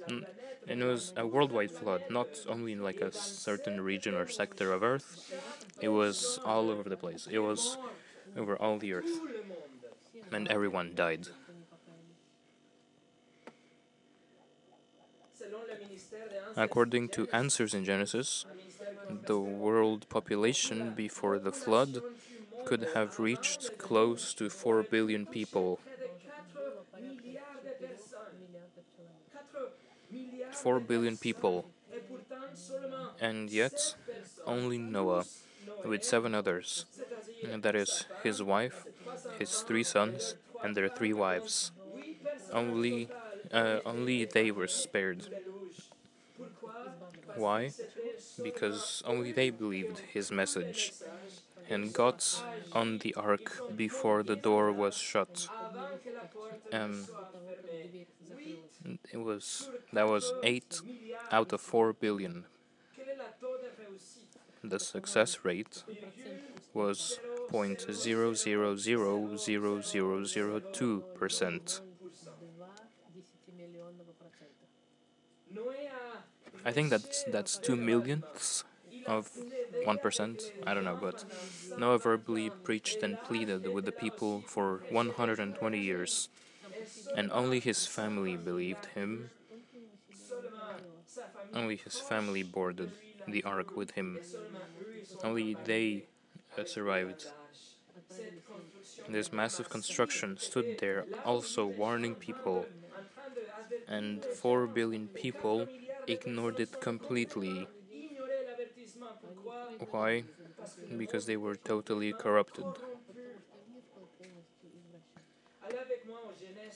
Mm, 0.08 0.26
and 0.66 0.82
it 0.82 0.86
was 0.86 1.12
a 1.16 1.26
worldwide 1.26 1.70
flood, 1.70 2.02
not 2.08 2.28
only 2.48 2.72
in 2.72 2.82
like 2.82 3.00
a 3.00 3.12
certain 3.12 3.80
region 3.80 4.14
or 4.14 4.26
sector 4.26 4.72
of 4.72 4.82
Earth. 4.82 5.32
It 5.80 5.88
was 5.88 6.38
all 6.44 6.70
over 6.70 6.88
the 6.88 6.96
place. 6.96 7.28
It 7.30 7.38
was 7.38 7.78
over 8.36 8.56
all 8.56 8.78
the 8.78 8.92
Earth, 8.94 9.20
and 10.32 10.48
everyone 10.48 10.94
died. 10.94 11.28
According 16.58 17.10
to 17.10 17.26
Answers 17.32 17.72
in 17.72 17.84
Genesis, 17.84 18.44
the 19.08 19.38
world 19.38 20.08
population 20.08 20.92
before 20.92 21.38
the 21.38 21.52
flood 21.52 22.02
could 22.66 22.88
have 22.94 23.20
reached 23.20 23.78
close 23.78 24.34
to 24.34 24.50
4 24.50 24.82
billion 24.82 25.24
people 25.24 25.78
4 30.50 30.80
billion 30.80 31.16
people, 31.16 31.66
and 33.20 33.50
yet 33.50 33.94
only 34.46 34.78
Noah, 34.78 35.24
with 35.84 36.04
seven 36.04 36.34
others, 36.34 36.84
that 37.44 37.76
is, 37.76 38.06
his 38.22 38.42
wife, 38.42 38.86
his 39.38 39.60
three 39.60 39.84
sons, 39.84 40.34
and 40.62 40.76
their 40.76 40.88
three 40.88 41.12
wives. 41.12 41.70
Only, 42.52 43.08
uh, 43.52 43.80
only 43.84 44.24
they 44.24 44.50
were 44.50 44.66
spared. 44.66 45.28
Why? 47.36 47.72
Because 48.42 49.02
only 49.06 49.32
they 49.32 49.50
believed 49.50 49.98
his 50.12 50.30
message 50.30 50.92
and 51.68 51.92
got 51.92 52.42
on 52.72 52.98
the 52.98 53.14
ark 53.14 53.76
before 53.76 54.22
the 54.22 54.36
door 54.36 54.72
was 54.72 54.96
shut. 54.96 55.48
Um, 56.72 57.06
it 59.12 59.18
was 59.18 59.70
that 59.92 60.06
was 60.08 60.32
eight 60.42 60.80
out 61.30 61.52
of 61.52 61.60
four 61.60 61.92
billion. 61.92 62.44
The 64.62 64.78
success 64.78 65.44
rate 65.44 65.82
was 66.74 67.18
point 67.48 67.86
zero 67.92 68.34
zero 68.34 68.76
zero 68.76 69.36
zero 69.36 69.80
zero 69.80 70.24
zero 70.24 70.60
two 70.60 71.04
percent. 71.14 71.80
I 76.68 76.72
think 76.72 76.90
that's 76.90 77.24
that's 77.24 77.58
two 77.58 77.76
millionths 77.76 78.64
of 79.06 79.30
one 79.84 79.98
percent. 79.98 80.52
I 80.64 80.74
don't 80.74 80.84
know, 80.84 80.96
but 80.96 81.24
Noah 81.76 81.98
verbally 81.98 82.50
preached 82.50 83.02
and 83.02 83.22
pleaded 83.22 83.68
with 83.68 83.84
the 83.86 83.92
people 83.92 84.42
for 84.46 84.82
120 84.88 85.80
years 85.80 86.28
and 87.14 87.30
only 87.32 87.60
his 87.60 87.86
family 87.86 88.36
believed 88.36 88.86
him 88.94 89.30
Only 91.52 91.76
his 91.76 92.00
family 92.00 92.42
boarded 92.42 92.92
the 93.26 93.44
ark 93.44 93.76
with 93.76 93.90
him. 93.92 94.22
Only 95.22 95.54
they 95.54 96.04
uh, 96.56 96.64
survived. 96.64 97.26
This 99.08 99.32
massive 99.32 99.68
construction 99.68 100.36
stood 100.38 100.78
there, 100.78 101.06
also 101.24 101.66
warning 101.66 102.14
people, 102.14 102.68
and 103.88 104.24
4 104.24 104.66
billion 104.66 105.08
people 105.08 105.68
ignored 106.08 106.58
it 106.60 106.80
completely. 106.80 107.68
Why? 109.90 110.24
Because 110.96 111.26
they 111.26 111.36
were 111.36 111.56
totally 111.56 112.12
corrupted. 112.12 112.66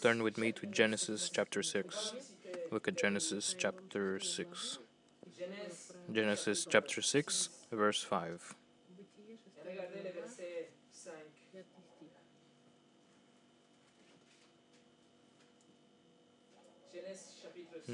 Turn 0.01 0.23
with 0.23 0.37
me 0.37 0.53
to 0.53 0.67
Genesis 0.67 1.31
chapter 1.33 1.63
6. 1.63 2.15
Look 2.71 2.89
at 2.89 2.97
Genesis 2.97 3.55
chapter 3.57 4.19
6. 4.19 4.79
Genesis 6.13 6.67
chapter 6.69 7.01
6, 7.01 7.49
verse 7.71 8.03
5. 8.03 8.55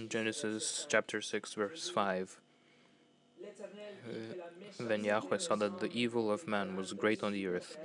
Genesis 0.09 0.87
chapter 0.88 1.23
6, 1.23 1.54
verse 1.54 1.88
5. 1.88 2.40
Uh, 3.42 4.12
then 4.80 5.02
Yahweh 5.02 5.38
saw 5.38 5.57
that 5.57 5.80
the 5.80 5.90
evil 5.92 6.30
of 6.30 6.47
man 6.47 6.76
was 6.76 6.92
great 6.92 7.23
on 7.23 7.33
the 7.33 7.47
earth, 7.47 7.78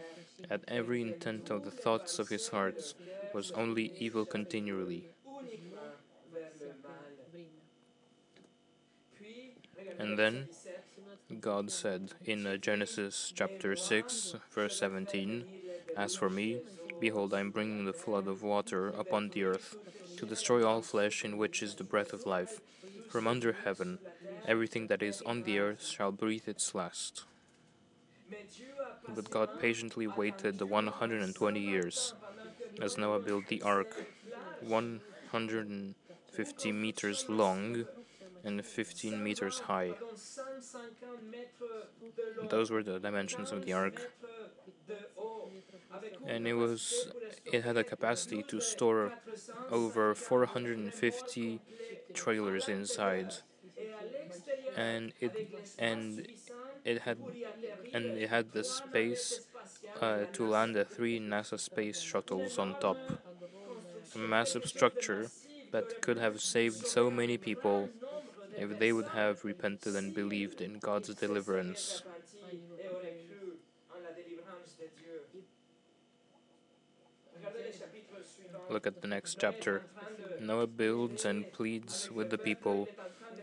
and 0.49 0.61
every 0.67 1.01
intent 1.01 1.49
of 1.49 1.63
the 1.63 1.71
thoughts 1.71 2.19
of 2.19 2.27
his 2.27 2.49
heart 2.49 2.93
was 3.33 3.51
only 3.51 3.93
evil 3.99 4.25
continually. 4.25 5.05
And 9.97 10.19
then 10.19 10.49
God 11.39 11.71
said 11.71 12.11
in 12.25 12.45
uh, 12.45 12.57
Genesis 12.57 13.31
chapter 13.33 13.77
6, 13.77 14.35
verse 14.51 14.77
17, 14.77 15.45
As 15.95 16.15
for 16.15 16.29
me, 16.29 16.59
behold, 16.99 17.33
I 17.33 17.39
am 17.39 17.51
bringing 17.51 17.85
the 17.85 17.93
flood 17.93 18.27
of 18.27 18.43
water 18.43 18.89
upon 18.89 19.29
the 19.29 19.43
earth 19.45 19.77
to 20.23 20.29
destroy 20.29 20.65
all 20.65 20.81
flesh 20.81 21.25
in 21.25 21.37
which 21.37 21.61
is 21.61 21.75
the 21.75 21.83
breath 21.83 22.13
of 22.13 22.25
life. 22.25 22.61
From 23.09 23.27
under 23.27 23.51
heaven, 23.51 23.99
everything 24.47 24.87
that 24.87 25.03
is 25.03 25.21
on 25.23 25.43
the 25.43 25.59
earth 25.59 25.85
shall 25.85 26.13
breathe 26.13 26.47
its 26.47 26.73
last. 26.73 27.25
But 29.09 29.29
God 29.29 29.59
patiently 29.59 30.07
waited 30.07 30.59
the 30.59 30.65
120 30.65 31.59
years 31.59 32.13
as 32.81 32.97
Noah 32.97 33.19
built 33.19 33.47
the 33.47 33.61
ark, 33.63 34.05
150 34.61 36.71
meters 36.71 37.25
long 37.27 37.85
and 38.45 38.65
15 38.65 39.21
meters 39.21 39.59
high. 39.59 39.91
Those 42.49 42.71
were 42.71 42.83
the 42.83 42.99
dimensions 42.99 43.51
of 43.51 43.65
the 43.65 43.73
ark. 43.73 44.09
And 46.25 46.47
it 46.47 46.53
was 46.55 47.07
it 47.45 47.63
had 47.63 47.77
a 47.77 47.83
capacity 47.83 48.43
to 48.43 48.59
store 48.59 49.13
over 49.69 50.15
450 50.15 51.61
trailers 52.13 52.67
inside. 52.67 53.35
And 54.75 55.13
it 55.19 55.33
and 55.77 56.27
it 56.85 57.01
had 57.03 57.17
and 57.93 58.17
it 58.17 58.29
had 58.29 58.51
the 58.53 58.63
space 58.63 59.41
uh, 60.01 60.25
to 60.33 60.47
land 60.47 60.75
the 60.75 60.85
three 60.85 61.19
NASA 61.19 61.59
space 61.59 62.01
shuttles 62.01 62.57
on 62.59 62.75
top. 62.75 62.99
A 64.15 64.17
massive 64.17 64.65
structure 64.65 65.31
that 65.71 65.99
could 66.01 66.17
have 66.17 66.41
saved 66.41 66.87
so 66.87 67.11
many 67.11 67.37
people 67.37 67.91
if 68.55 68.77
they 68.79 68.91
would 68.93 69.09
have 69.09 69.43
repented 69.45 69.95
and 69.95 70.13
believed 70.13 70.61
in 70.61 70.79
God's 70.79 71.13
deliverance. 71.15 72.03
Look 78.73 78.87
at 78.87 79.03
the 79.03 79.07
next 79.07 79.37
chapter. 79.39 79.83
Noah 80.39 80.65
builds 80.65 81.25
and 81.25 81.51
pleads 81.53 82.09
with 82.09 82.31
the 82.31 82.39
people, 82.39 82.89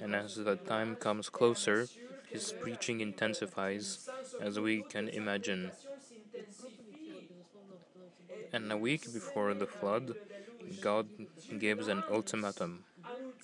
and 0.01 0.13
as 0.13 0.35
the 0.35 0.57
time 0.57 0.97
comes 0.97 1.29
closer, 1.29 1.87
his 2.33 2.53
preaching 2.53 3.01
intensifies, 3.01 4.11
as 4.41 4.59
we 4.59 4.83
can 4.83 5.09
imagine. 5.09 5.71
And 8.53 8.71
a 8.73 8.77
week 8.77 9.13
before 9.13 9.55
the 9.55 9.67
flood, 9.67 10.17
God 10.81 11.09
gives 11.59 11.89
an 11.89 12.03
ultimatum. 12.11 12.85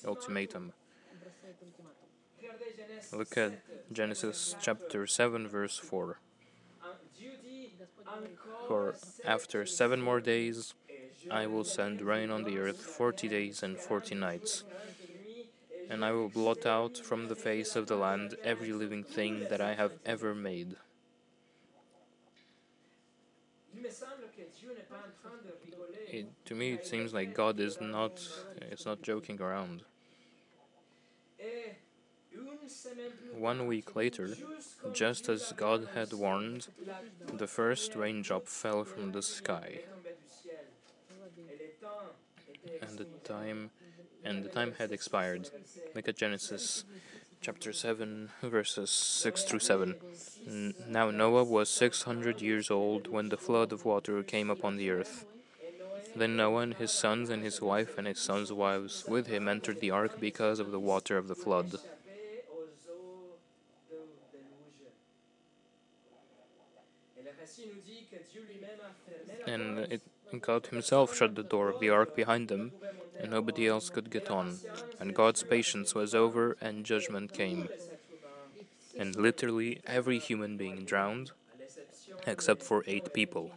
Ultimatum. 0.05 0.72
Look 3.12 3.37
at 3.37 3.53
Genesis 3.92 4.55
chapter 4.61 5.07
7, 5.07 5.49
verse 5.49 5.79
4. 5.79 6.18
For 8.68 8.96
after 9.25 9.64
seven 9.66 10.01
more 10.03 10.20
days, 10.20 10.75
I 11.31 11.47
will 11.47 11.65
send 11.65 12.03
rain 12.03 12.31
on 12.31 12.45
the 12.45 12.59
earth 12.59 12.83
forty 12.83 13.29
days 13.29 13.62
and 13.62 13.77
forty 13.77 14.15
nights. 14.15 14.65
And 15.89 16.05
I 16.05 16.12
will 16.12 16.29
blot 16.29 16.67
out 16.67 16.99
from 16.99 17.29
the 17.29 17.37
face 17.37 17.77
of 17.77 17.87
the 17.87 17.97
land 17.97 18.35
every 18.43 18.73
living 18.73 19.05
thing 19.05 19.47
that 19.51 19.61
I 19.61 19.75
have 19.75 19.93
ever 20.05 20.35
made. 20.35 20.77
It, 26.09 26.27
to 26.47 26.55
me, 26.55 26.73
it 26.73 26.87
seems 26.87 27.12
like 27.12 27.35
God 27.35 27.61
is 27.61 27.81
not, 27.81 28.21
is 28.71 28.87
not 28.87 29.03
joking 29.03 29.41
around. 29.41 29.83
One 33.33 33.67
week 33.67 33.95
later, 33.95 34.37
just 34.93 35.29
as 35.29 35.53
God 35.57 35.89
had 35.95 36.12
warned, 36.12 36.69
the 37.33 37.47
first 37.47 37.95
raindrop 37.95 38.49
fell 38.49 38.85
from 38.85 39.12
the 39.12 39.23
sky. 39.23 39.81
And 42.83 42.99
the 42.99 43.07
time 43.25 43.71
and 44.25 44.45
the 44.45 44.49
time 44.49 44.75
had 44.79 44.93
expired. 44.93 45.51
Look 45.95 46.09
at 46.09 46.17
Genesis 46.17 46.85
chapter 47.41 47.73
7 47.73 48.31
verses 48.43 48.91
6 48.91 49.45
through 49.45 49.61
7. 49.61 49.97
Now 50.89 51.11
Noah 51.11 51.45
was 51.45 51.69
600 51.69 52.41
years 52.41 52.71
old 52.71 53.09
when 53.09 53.29
the 53.29 53.37
flood 53.37 53.73
of 53.73 53.85
water 53.85 54.23
came 54.23 54.51
upon 54.51 54.77
the 54.77 54.91
earth. 54.91 55.25
Then 56.17 56.37
Noah 56.37 56.63
and 56.63 56.75
his 56.75 56.93
sons 56.93 57.31
and 57.31 57.43
his 57.45 57.61
wife 57.61 57.97
and 57.99 58.07
his 58.07 58.19
sons' 58.19 58.53
wives 58.53 59.05
with 59.07 59.29
him 59.29 59.49
entered 59.49 59.81
the 59.81 59.91
ark 59.93 60.19
because 60.21 60.59
of 60.59 60.73
the 60.73 60.81
water 60.81 61.17
of 61.19 61.29
the 61.29 61.37
flood. 61.37 61.77
And 69.47 69.79
it, 69.79 70.03
God 70.41 70.67
Himself 70.67 71.17
shut 71.17 71.35
the 71.35 71.43
door 71.43 71.69
of 71.69 71.81
the 71.81 71.91
ark 71.91 72.15
behind 72.15 72.49
them, 72.49 72.73
and 73.19 73.31
nobody 73.31 73.67
else 73.67 73.91
could 73.91 74.11
get 74.11 74.31
on. 74.31 74.59
And 75.01 75.15
God's 75.15 75.43
patience 75.43 75.95
was 75.95 76.15
over, 76.15 76.57
and 76.61 76.85
judgment 76.85 77.33
came. 77.33 77.69
And 78.99 79.15
literally 79.17 79.81
every 79.87 80.19
human 80.19 80.57
being 80.57 80.85
drowned, 80.85 81.33
except 82.27 82.62
for 82.62 82.85
eight 82.87 83.12
people. 83.12 83.53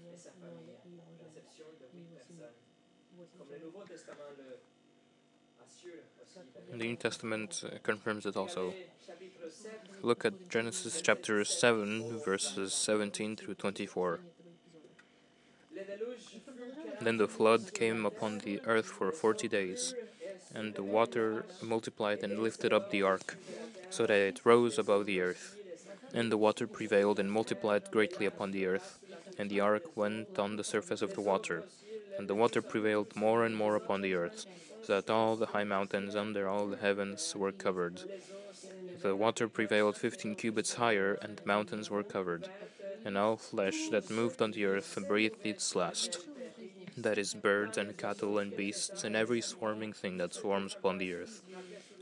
The 6.71 6.77
New 6.77 6.95
Testament 6.95 7.63
confirms 7.83 8.25
it 8.25 8.37
also. 8.37 8.73
Look 10.01 10.23
at 10.23 10.49
Genesis 10.49 11.01
chapter 11.01 11.43
7, 11.43 12.19
verses 12.19 12.73
17 12.73 13.35
through 13.35 13.55
24. 13.55 14.19
Then 17.01 17.17
the 17.17 17.27
flood 17.27 17.73
came 17.73 18.05
upon 18.05 18.39
the 18.39 18.61
earth 18.65 18.87
for 18.87 19.11
forty 19.11 19.47
days, 19.47 19.93
and 20.53 20.73
the 20.75 20.83
water 20.83 21.45
multiplied 21.61 22.23
and 22.23 22.39
lifted 22.39 22.73
up 22.73 22.91
the 22.91 23.03
ark, 23.03 23.37
so 23.89 24.05
that 24.05 24.17
it 24.17 24.45
rose 24.45 24.77
above 24.77 25.05
the 25.05 25.21
earth. 25.21 25.55
And 26.13 26.31
the 26.31 26.37
water 26.37 26.67
prevailed 26.67 27.19
and 27.19 27.31
multiplied 27.31 27.91
greatly 27.91 28.25
upon 28.25 28.51
the 28.51 28.65
earth, 28.65 28.99
and 29.37 29.49
the 29.49 29.61
ark 29.61 29.95
went 29.95 30.37
on 30.37 30.57
the 30.57 30.63
surface 30.63 31.01
of 31.01 31.13
the 31.13 31.21
water. 31.21 31.63
And 32.17 32.27
the 32.27 32.35
water 32.35 32.61
prevailed 32.61 33.15
more 33.15 33.45
and 33.45 33.55
more 33.55 33.75
upon 33.75 34.01
the 34.01 34.15
earth, 34.15 34.45
so 34.83 34.95
that 34.95 35.09
all 35.09 35.37
the 35.37 35.47
high 35.47 35.63
mountains 35.63 36.15
under 36.15 36.49
all 36.49 36.67
the 36.67 36.77
heavens 36.77 37.33
were 37.35 37.53
covered. 37.53 38.01
The 39.01 39.15
water 39.15 39.47
prevailed 39.47 39.95
fifteen 39.95 40.35
cubits 40.35 40.73
higher, 40.73 41.13
and 41.21 41.37
the 41.37 41.45
mountains 41.45 41.89
were 41.89 42.03
covered. 42.03 42.49
And 43.05 43.17
all 43.17 43.37
flesh 43.37 43.87
that 43.91 44.09
moved 44.09 44.41
on 44.41 44.51
the 44.51 44.65
earth 44.65 44.97
breathed 45.07 45.45
its 45.45 45.73
last 45.75 46.19
that 47.03 47.17
is, 47.17 47.33
birds 47.33 47.77
and 47.77 47.97
cattle 47.97 48.37
and 48.37 48.55
beasts, 48.55 49.03
and 49.03 49.15
every 49.15 49.41
swarming 49.41 49.93
thing 49.93 50.17
that 50.17 50.33
swarms 50.33 50.75
upon 50.75 50.97
the 50.97 51.13
earth, 51.13 51.41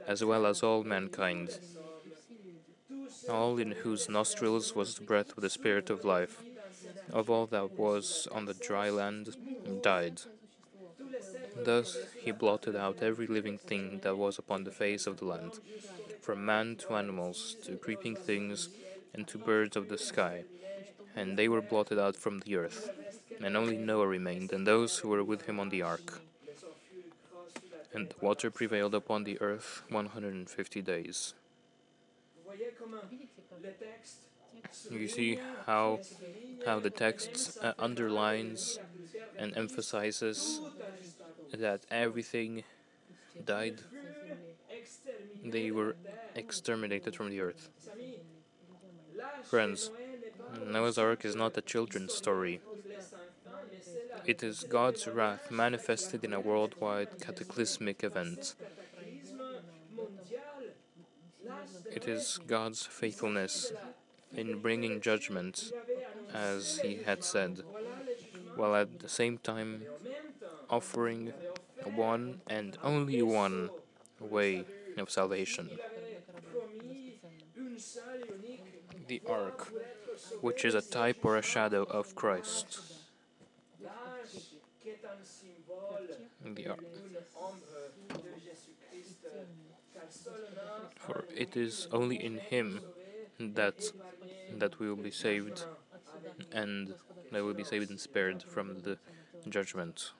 as 0.07 0.23
well 0.23 0.45
as 0.45 0.63
all 0.63 0.83
mankind, 0.83 1.59
all 3.29 3.57
in 3.57 3.71
whose 3.71 4.09
nostrils 4.09 4.75
was 4.75 4.95
the 4.95 5.03
breath 5.03 5.35
of 5.35 5.41
the 5.41 5.49
Spirit 5.49 5.89
of 5.89 6.05
life, 6.05 6.41
of 7.11 7.29
all 7.29 7.45
that 7.47 7.77
was 7.77 8.27
on 8.31 8.45
the 8.45 8.53
dry 8.53 8.89
land, 8.89 9.35
died. 9.81 10.21
Thus 11.63 11.97
he 12.21 12.31
blotted 12.31 12.75
out 12.75 13.01
every 13.01 13.27
living 13.27 13.57
thing 13.57 13.99
that 14.03 14.17
was 14.17 14.37
upon 14.37 14.63
the 14.63 14.71
face 14.71 15.07
of 15.07 15.17
the 15.17 15.25
land, 15.25 15.59
from 16.21 16.45
man 16.45 16.75
to 16.77 16.93
animals, 16.93 17.55
to 17.63 17.77
creeping 17.77 18.15
things, 18.15 18.69
and 19.13 19.27
to 19.27 19.37
birds 19.37 19.75
of 19.75 19.89
the 19.89 19.97
sky. 19.97 20.43
And 21.15 21.37
they 21.37 21.47
were 21.47 21.61
blotted 21.61 21.97
out 21.97 22.15
from 22.15 22.41
the 22.41 22.55
earth. 22.55 22.91
And 23.41 23.55
only 23.55 23.77
Noah 23.77 24.07
remained, 24.07 24.51
and 24.51 24.65
those 24.65 24.99
who 24.99 25.09
were 25.09 25.23
with 25.23 25.43
him 25.43 25.59
on 25.59 25.69
the 25.69 25.81
ark. 25.81 26.21
And 27.93 28.13
water 28.21 28.51
prevailed 28.51 28.93
upon 28.95 29.23
the 29.23 29.39
earth 29.41 29.83
150 29.89 30.81
days. 30.81 31.33
You 34.89 35.07
see 35.07 35.39
how 35.65 35.99
how 36.65 36.79
the 36.79 36.89
text 36.89 37.57
uh, 37.61 37.73
underlines 37.79 38.79
and 39.37 39.55
emphasizes 39.55 40.59
that 41.53 41.81
everything 41.91 42.63
died. 43.45 43.81
They 45.43 45.71
were 45.71 45.95
exterminated 46.35 47.15
from 47.15 47.29
the 47.29 47.39
earth. 47.41 47.69
Friends, 49.43 49.91
Noah's 50.65 50.97
Ark 50.97 51.25
is 51.25 51.35
not 51.35 51.57
a 51.57 51.61
children's 51.61 52.13
story. 52.13 52.59
It 54.27 54.43
is 54.43 54.65
God's 54.65 55.07
wrath 55.07 55.49
manifested 55.49 56.25
in 56.25 56.33
a 56.33 56.41
worldwide 56.41 57.21
cataclysmic 57.21 58.03
event. 58.03 58.55
It 61.89 62.09
is 62.09 62.37
God's 62.45 62.85
faithfulness 62.85 63.71
in 64.35 64.59
bringing 64.59 64.99
judgment, 64.99 65.71
as 66.33 66.79
He 66.79 66.95
had 67.05 67.23
said, 67.23 67.63
while 68.57 68.75
at 68.75 68.99
the 68.99 69.07
same 69.07 69.37
time 69.37 69.83
offering 70.69 71.31
one 71.95 72.41
and 72.47 72.77
only 72.83 73.21
one 73.21 73.69
way 74.19 74.65
of 74.97 75.09
salvation. 75.09 75.69
The 79.07 79.21
ark, 79.25 79.71
which 80.41 80.65
is 80.65 80.75
a 80.75 80.81
type 80.81 81.23
or 81.23 81.37
a 81.37 81.41
shadow 81.41 81.83
of 81.83 82.13
Christ. 82.13 82.96
The. 86.57 86.75
For 90.95 91.25
it 91.35 91.55
is 91.55 91.87
only 91.91 92.15
in 92.15 92.37
Him 92.37 92.81
that 93.39 93.91
that 94.57 94.79
we 94.79 94.89
will 94.89 95.03
be 95.03 95.11
saved 95.11 95.65
and 96.51 96.93
that 97.31 97.41
we 97.41 97.41
will 97.41 97.53
be 97.53 97.63
saved 97.63 97.89
and 97.91 97.99
spared 97.99 98.41
from 98.41 98.81
the 98.81 98.97
judgment. 99.49 100.11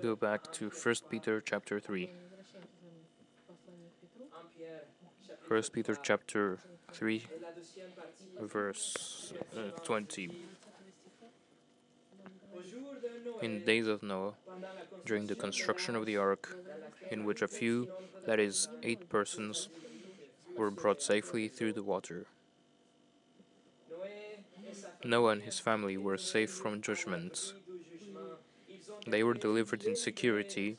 Go 0.00 0.16
back 0.16 0.50
to 0.52 0.70
1 0.70 0.94
Peter 1.10 1.40
chapter 1.40 1.78
3. 1.78 2.10
1 5.48 5.62
Peter 5.72 5.96
chapter 6.02 6.58
3 6.92 7.24
verse 8.40 9.32
uh, 9.56 9.70
20. 9.84 10.30
In 13.42 13.54
the 13.54 13.64
days 13.64 13.86
of 13.86 14.02
Noah, 14.02 14.34
during 15.04 15.26
the 15.26 15.34
construction 15.34 15.96
of 15.96 16.06
the 16.06 16.16
ark, 16.16 16.56
in 17.10 17.24
which 17.24 17.42
a 17.42 17.48
few, 17.48 17.88
that 18.26 18.38
is, 18.38 18.68
eight 18.82 19.08
persons, 19.08 19.68
were 20.56 20.70
brought 20.70 21.02
safely 21.02 21.48
through 21.48 21.72
the 21.72 21.82
water. 21.82 22.26
Noah 25.04 25.32
and 25.32 25.42
his 25.42 25.58
family 25.58 25.96
were 25.96 26.18
safe 26.18 26.50
from 26.50 26.82
judgment. 26.82 27.54
They 29.06 29.22
were 29.22 29.34
delivered 29.34 29.84
in 29.84 29.96
security, 29.96 30.78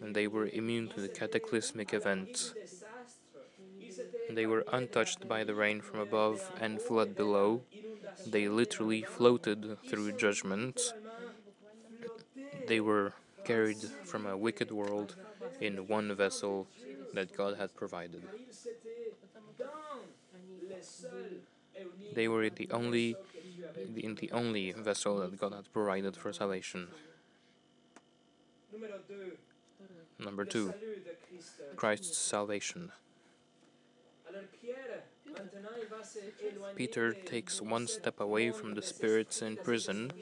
and 0.00 0.14
they 0.14 0.26
were 0.26 0.46
immune 0.46 0.88
to 0.90 1.00
the 1.00 1.08
cataclysmic 1.08 1.92
event. 1.92 2.54
They 4.30 4.46
were 4.46 4.64
untouched 4.72 5.28
by 5.28 5.44
the 5.44 5.54
rain 5.54 5.80
from 5.80 6.00
above 6.00 6.50
and 6.60 6.80
flood 6.80 7.14
below. 7.14 7.62
They 8.26 8.48
literally 8.48 9.02
floated 9.02 9.78
through 9.88 10.12
judgment. 10.12 10.80
They 12.66 12.80
were 12.80 13.12
carried 13.44 13.82
from 14.04 14.26
a 14.26 14.36
wicked 14.36 14.70
world 14.70 15.16
in 15.60 15.86
one 15.86 16.14
vessel 16.14 16.66
that 17.12 17.36
God 17.36 17.56
had 17.56 17.74
provided. 17.74 18.22
They 22.14 22.28
were 22.28 22.48
the 22.48 22.68
only 22.70 23.16
in 23.96 24.14
the 24.16 24.30
only 24.32 24.72
vessel 24.72 25.18
that 25.18 25.38
God 25.38 25.52
had 25.52 25.72
provided 25.72 26.16
for 26.16 26.32
salvation. 26.32 26.88
Number 30.18 30.44
two, 30.44 30.72
Christ's 31.76 32.16
salvation. 32.16 32.92
Peter 36.74 37.14
takes 37.14 37.60
one 37.60 37.86
step 37.86 38.20
away 38.20 38.50
from 38.50 38.74
the 38.74 38.82
spirits 38.82 39.40
in 39.42 39.56
prison 39.56 40.12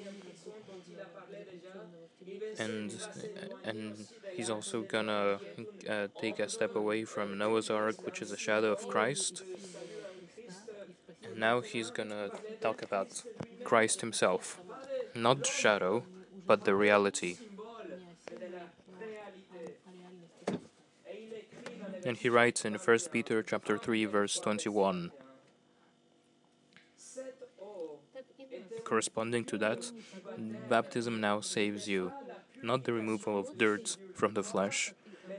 and 2.59 2.92
and 3.64 4.07
he's 4.37 4.51
also 4.51 4.83
gonna 4.83 5.38
uh, 5.88 6.09
take 6.20 6.38
a 6.38 6.48
step 6.48 6.75
away 6.77 7.05
from 7.05 7.37
Noah's 7.38 7.70
Ark, 7.70 8.05
which 8.07 8.22
is 8.22 8.31
a 8.31 8.37
shadow 8.37 8.72
of 8.72 8.88
Christ. 8.88 9.42
And 11.25 11.37
now 11.37 11.61
he's 11.61 11.90
gonna 11.90 12.31
talk 12.61 12.83
about 12.83 13.22
Christ 13.64 14.01
himself, 14.03 14.61
not 15.14 15.42
the 15.42 15.48
shadow, 15.51 16.05
but 16.46 16.64
the 16.64 16.75
reality. 16.75 17.38
And 22.05 22.17
he 22.17 22.29
writes 22.29 22.65
in 22.65 22.75
1 22.75 22.99
Peter 23.12 23.43
chapter 23.43 23.79
3 23.79 24.05
verse 24.07 24.38
21 24.41 25.12
corresponding 28.85 29.45
to 29.45 29.57
that 29.57 29.91
baptism 30.69 31.21
now 31.21 31.41
saves 31.41 31.88
you. 31.88 32.12
Not 32.62 32.85
the 32.85 32.93
removal 32.93 33.38
of 33.38 33.57
dirt 33.57 33.97
from 34.15 34.35
the 34.35 34.43
flesh 34.43 34.93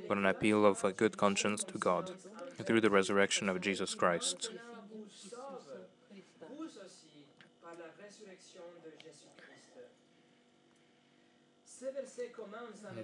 but 0.08 0.18
an 0.18 0.26
appeal 0.26 0.66
of 0.66 0.84
a 0.84 0.92
good 0.92 1.18
conscience 1.18 1.64
to 1.66 1.78
God 1.78 2.12
through 2.64 2.82
the 2.82 2.90
resurrection 2.90 3.50
of 3.50 3.62
Jesus 3.62 3.96
Christ. 3.96 4.50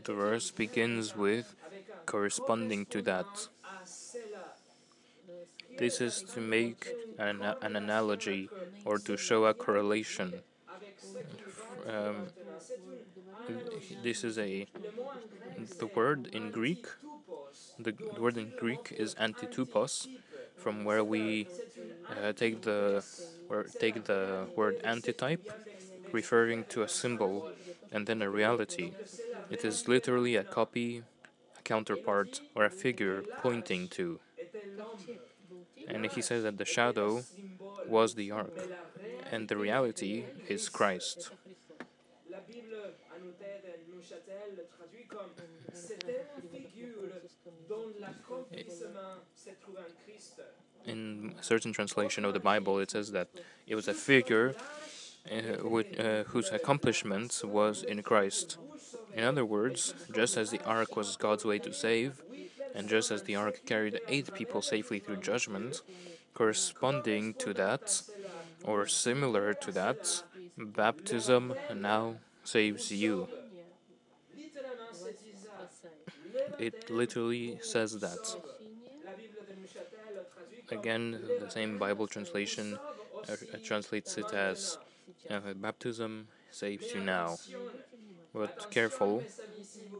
The 0.03 0.13
verse 0.13 0.51
begins 0.51 1.15
with 1.15 1.55
corresponding 2.11 2.85
to 2.93 3.01
that. 3.03 3.31
This 5.77 6.01
is 6.01 6.23
to 6.33 6.39
make 6.41 6.81
an, 7.17 7.41
an 7.61 7.75
analogy 7.75 8.49
or 8.83 8.97
to 9.07 9.15
show 9.15 9.45
a 9.45 9.53
correlation. 9.53 10.33
Um, 11.87 12.27
this 14.03 14.23
is 14.23 14.37
a 14.37 14.67
the 15.79 15.87
word 15.87 16.27
in 16.33 16.51
Greek. 16.51 16.85
The, 17.79 17.93
the 18.15 18.21
word 18.21 18.37
in 18.37 18.51
Greek 18.57 18.93
is 18.97 19.15
antitupos, 19.15 20.07
from 20.57 20.83
where 20.83 21.03
we 21.03 21.47
uh, 22.11 22.33
take 22.33 22.61
the 22.61 23.03
where 23.47 23.63
take 23.63 24.03
the 24.05 24.47
word 24.55 24.75
antitype, 24.83 25.45
referring 26.11 26.65
to 26.73 26.83
a 26.83 26.89
symbol 26.89 27.49
and 27.91 28.05
then 28.07 28.21
a 28.21 28.29
reality. 28.29 28.91
It 29.49 29.65
is 29.65 29.87
literally 29.87 30.35
a 30.35 30.43
copy, 30.43 31.03
counterpart, 31.73 32.31
or 32.55 32.61
a 32.71 32.73
figure 32.85 33.17
pointing 33.45 33.83
to. 33.97 34.19
And 35.91 36.05
he 36.15 36.21
says 36.29 36.41
that 36.47 36.57
the 36.61 36.69
shadow 36.77 37.09
was 37.95 38.09
the 38.19 38.27
ark, 38.41 38.57
and 39.31 39.41
the 39.51 39.57
reality 39.67 40.13
is 40.53 40.61
Christ. 40.77 41.19
In 50.93 50.99
a 51.41 51.43
certain 51.51 51.71
translation 51.79 52.21
of 52.27 52.31
the 52.37 52.43
Bible, 52.51 52.75
it 52.83 52.89
says 52.95 53.07
that 53.17 53.27
it 53.71 53.75
was 53.79 53.87
a 53.87 53.97
figure 54.11 54.47
uh, 55.31 55.35
uh, 55.35 56.23
whose 56.31 56.49
accomplishment 56.59 57.31
was 57.43 57.83
in 57.83 58.01
Christ. 58.01 58.57
In 59.13 59.23
other 59.23 59.45
words, 59.45 59.93
just 60.13 60.37
as 60.37 60.51
the 60.51 60.63
ark 60.63 60.95
was 60.95 61.17
God's 61.17 61.45
way 61.45 61.59
to 61.59 61.73
save, 61.73 62.21
and 62.75 62.87
just 62.87 63.11
as 63.11 63.23
the 63.23 63.35
ark 63.35 63.61
carried 63.65 63.99
eight 64.07 64.33
people 64.33 64.61
safely 64.61 64.99
through 64.99 65.17
judgment, 65.17 65.81
corresponding 66.33 67.33
to 67.35 67.53
that, 67.53 68.01
or 68.63 68.87
similar 68.87 69.53
to 69.53 69.71
that, 69.71 70.23
baptism 70.57 71.53
now 71.75 72.15
saves 72.43 72.91
you. 72.91 73.27
It 76.57 76.89
literally 76.89 77.59
says 77.61 77.99
that. 77.99 78.35
Again, 80.71 81.19
the 81.39 81.49
same 81.49 81.77
Bible 81.77 82.05
translation 82.07 82.77
uh, 83.27 83.35
translates 83.63 84.17
it 84.17 84.31
as 84.33 84.77
uh, 85.29 85.39
baptism 85.55 86.27
saves 86.51 86.93
you 86.93 87.01
now. 87.01 87.37
But 88.33 88.69
careful, 88.71 89.23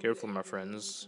careful, 0.02 0.30
my 0.30 0.44
friends. 0.44 1.08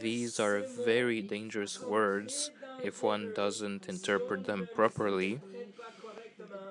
These 0.00 0.40
are 0.40 0.60
very 0.60 1.20
dangerous 1.20 1.80
words 1.80 2.50
if 2.82 3.02
one 3.02 3.32
doesn't 3.34 3.88
interpret 3.88 4.44
them 4.44 4.68
properly 4.74 5.40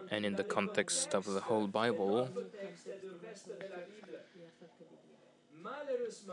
and 0.10 0.26
in 0.26 0.36
the 0.36 0.44
context 0.44 1.14
of 1.14 1.26
the 1.26 1.42
whole 1.42 1.68
Bible. 1.68 2.30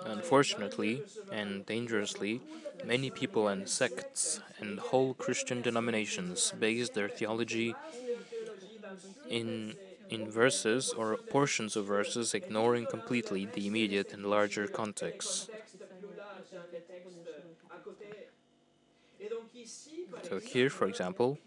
Unfortunately 0.04 1.02
and 1.30 1.64
dangerously, 1.66 2.40
many 2.84 3.10
people 3.10 3.48
and 3.48 3.68
sects 3.68 4.40
and 4.58 4.78
whole 4.78 5.14
Christian 5.14 5.62
denominations 5.62 6.52
base 6.58 6.90
their 6.90 7.08
theology 7.08 7.74
in 9.28 9.74
in 10.10 10.30
verses 10.30 10.92
or 10.92 11.16
portions 11.30 11.76
of 11.76 11.86
verses, 11.86 12.34
ignoring 12.34 12.86
completely 12.86 13.46
the 13.46 13.66
immediate 13.66 14.12
and 14.12 14.26
larger 14.26 14.66
context. 14.68 15.50
So, 20.22 20.40
here, 20.40 20.70
for 20.70 20.86
example, 20.88 21.38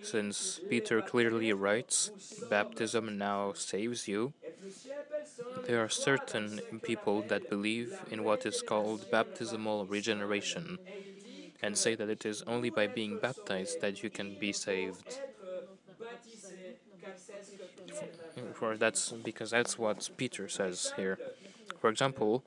since 0.00 0.60
Peter 0.68 1.02
clearly 1.02 1.52
writes, 1.52 2.12
baptism 2.38 3.18
now 3.18 3.52
saves 3.54 4.08
you, 4.08 4.34
there 5.64 5.82
are 5.82 5.88
certain 5.88 6.60
people 6.82 7.22
that 7.22 7.48
believe 7.48 8.04
in 8.08 8.24
what 8.24 8.44
is 8.44 8.62
called 8.62 9.08
baptismal 9.10 9.86
regeneration 9.86 10.78
and 11.62 11.78
say 11.78 11.94
that 11.94 12.08
it 12.10 12.24
is 12.26 12.42
only 12.46 12.70
by 12.70 12.86
being 12.86 13.18
baptized 13.18 13.80
that 13.80 14.02
you 14.02 14.10
can 14.10 14.34
be 14.36 14.52
saved. 14.52 15.20
For 18.60 18.76
that's 18.76 19.12
because 19.12 19.50
that's 19.50 19.78
what 19.78 20.10
Peter 20.18 20.46
says 20.46 20.92
here. 20.96 21.18
For 21.80 21.88
example, 21.88 22.44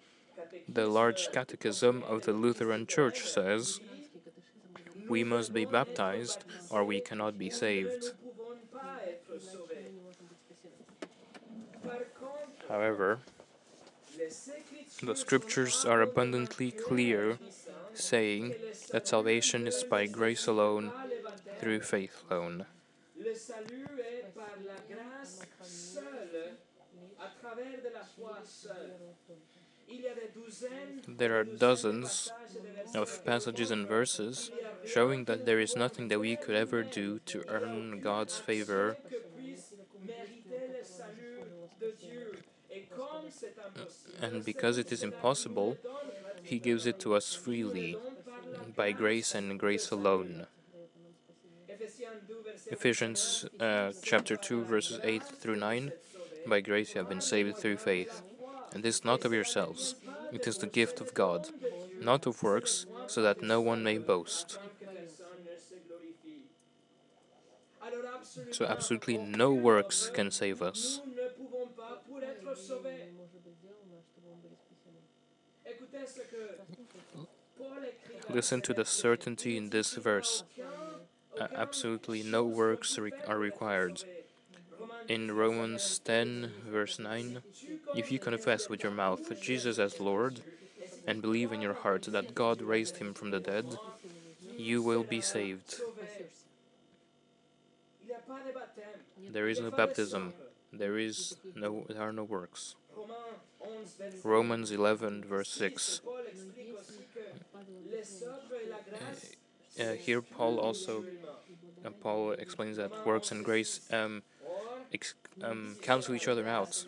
the 0.70 0.86
large 0.86 1.32
catechism 1.34 2.04
of 2.04 2.22
the 2.22 2.34
Lutheran 2.34 2.86
Church 2.86 3.22
says 3.22 3.80
we 5.10 5.24
must 5.24 5.54
be 5.54 5.66
baptized 5.66 6.46
or 6.70 6.86
we 6.86 7.02
cannot 7.02 7.40
be 7.40 7.50
saved. 7.50 8.14
However, 12.70 13.18
the 15.02 15.16
scriptures 15.16 15.84
are 15.84 16.02
abundantly 16.02 16.70
clear, 16.70 17.40
saying 17.96 18.54
that 18.92 19.08
salvation 19.08 19.66
is 19.66 19.84
by 19.84 20.06
grace 20.06 20.46
alone, 20.46 20.92
through 21.60 21.82
faith 21.82 22.22
alone. 22.30 22.68
There 31.08 31.40
are 31.40 31.44
dozens 31.44 32.32
of 32.96 33.24
passages 33.26 33.72
and 33.72 33.88
verses 33.88 34.52
showing 34.86 35.26
that 35.26 35.46
there 35.46 35.60
is 35.60 35.76
nothing 35.76 36.08
that 36.10 36.20
we 36.20 36.36
could 36.36 36.56
ever 36.56 36.84
do 36.84 37.20
to 37.26 37.44
earn 37.48 38.00
God's 38.02 38.38
favor. 38.38 38.98
And 44.22 44.44
because 44.46 44.78
it 44.78 44.92
is 44.92 45.04
impossible, 45.04 45.78
He 46.44 46.60
gives 46.60 46.86
it 46.86 47.00
to 47.02 47.16
us 47.16 47.34
freely, 47.34 47.98
by 48.76 48.92
grace 48.92 49.36
and 49.36 49.60
grace 49.60 49.92
alone. 49.92 50.48
Ephesians 52.72 53.46
uh, 53.60 53.92
chapter 54.02 54.36
2, 54.36 54.64
verses 54.64 55.00
8 55.04 55.24
through 55.24 55.58
9 55.58 55.92
By 56.48 56.62
grace 56.62 56.94
you 56.94 57.00
have 57.00 57.10
been 57.10 57.22
saved 57.22 57.58
through 57.58 57.78
faith, 57.78 58.22
and 58.74 58.84
this 58.84 59.04
not 59.04 59.26
of 59.26 59.34
yourselves, 59.34 59.96
it 60.32 60.48
is 60.48 60.58
the 60.58 60.68
gift 60.68 61.02
of 61.02 61.14
God, 61.14 61.50
not 62.02 62.26
of 62.26 62.42
works, 62.42 62.86
so 63.08 63.22
that 63.22 63.42
no 63.42 63.60
one 63.60 63.84
may 63.84 63.98
boast. 63.98 64.60
So, 68.52 68.66
absolutely 68.66 69.18
no 69.18 69.54
works 69.54 70.10
can 70.10 70.32
save 70.32 70.62
us. 70.62 71.02
Listen 78.30 78.62
to 78.62 78.74
the 78.74 78.86
certainty 78.86 79.58
in 79.58 79.70
this 79.70 79.94
verse. 79.96 80.44
Absolutely 81.56 82.24
no 82.24 82.44
works 82.44 82.98
re 82.98 83.12
are 83.28 83.40
required. 83.40 84.04
In 85.08 85.32
Romans 85.32 86.00
10, 86.00 86.52
verse 86.70 86.98
9, 87.00 87.42
if 87.96 88.12
you 88.12 88.20
confess 88.20 88.70
with 88.70 88.84
your 88.84 88.92
mouth 88.92 89.42
Jesus 89.42 89.78
as 89.80 90.00
Lord 90.00 90.42
and 91.06 91.22
believe 91.22 91.52
in 91.52 91.62
your 91.62 91.74
heart 91.74 92.04
that 92.04 92.36
God 92.36 92.62
raised 92.62 92.98
him 92.98 93.14
from 93.14 93.32
the 93.32 93.40
dead, 93.40 93.66
you 94.58 94.82
will 94.82 95.04
be 95.04 95.20
saved. 95.20 95.82
There 99.32 99.48
is 99.50 99.60
no 99.60 99.72
baptism. 99.72 100.34
There 100.72 100.98
is 100.98 101.36
no 101.56 101.86
there 101.90 102.02
are 102.02 102.14
no 102.14 102.24
works. 102.24 102.76
Romans 104.24 104.72
11 104.72 105.26
verse 105.26 105.50
6. 105.50 106.02
Uh, 109.80 109.94
here 109.94 110.22
Paul 110.22 110.60
also 110.60 111.04
uh, 111.86 111.90
Paul 112.02 112.32
explains 112.34 112.78
that 112.78 113.06
works 113.06 113.32
and 113.32 113.44
grace 113.44 113.82
um, 113.92 114.22
ex- 114.94 115.16
um, 115.42 115.76
cancel 115.82 116.16
each 116.16 116.28
other 116.28 116.48
out. 116.48 116.86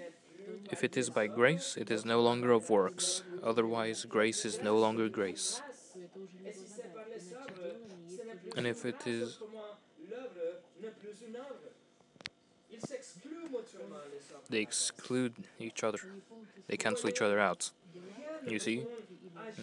If 0.72 0.84
it 0.84 0.96
is 0.96 1.10
by 1.10 1.28
grace, 1.28 1.76
it 1.78 1.90
is 1.90 2.06
no 2.06 2.22
longer 2.22 2.52
of 2.52 2.70
works. 2.70 3.24
Otherwise, 3.44 4.06
grace 4.06 4.46
is 4.46 4.62
no 4.62 4.78
longer 4.78 5.10
grace. 5.10 5.62
And 8.56 8.68
if 8.68 8.86
it 8.86 9.06
is 9.06 9.40
they 14.50 14.60
exclude 14.60 15.34
each 15.60 15.84
other. 15.84 16.00
They 16.68 16.78
cancel 16.78 17.10
each 17.10 17.22
other 17.22 17.40
out. 17.40 17.72
You 18.48 18.60
see? 18.60 18.86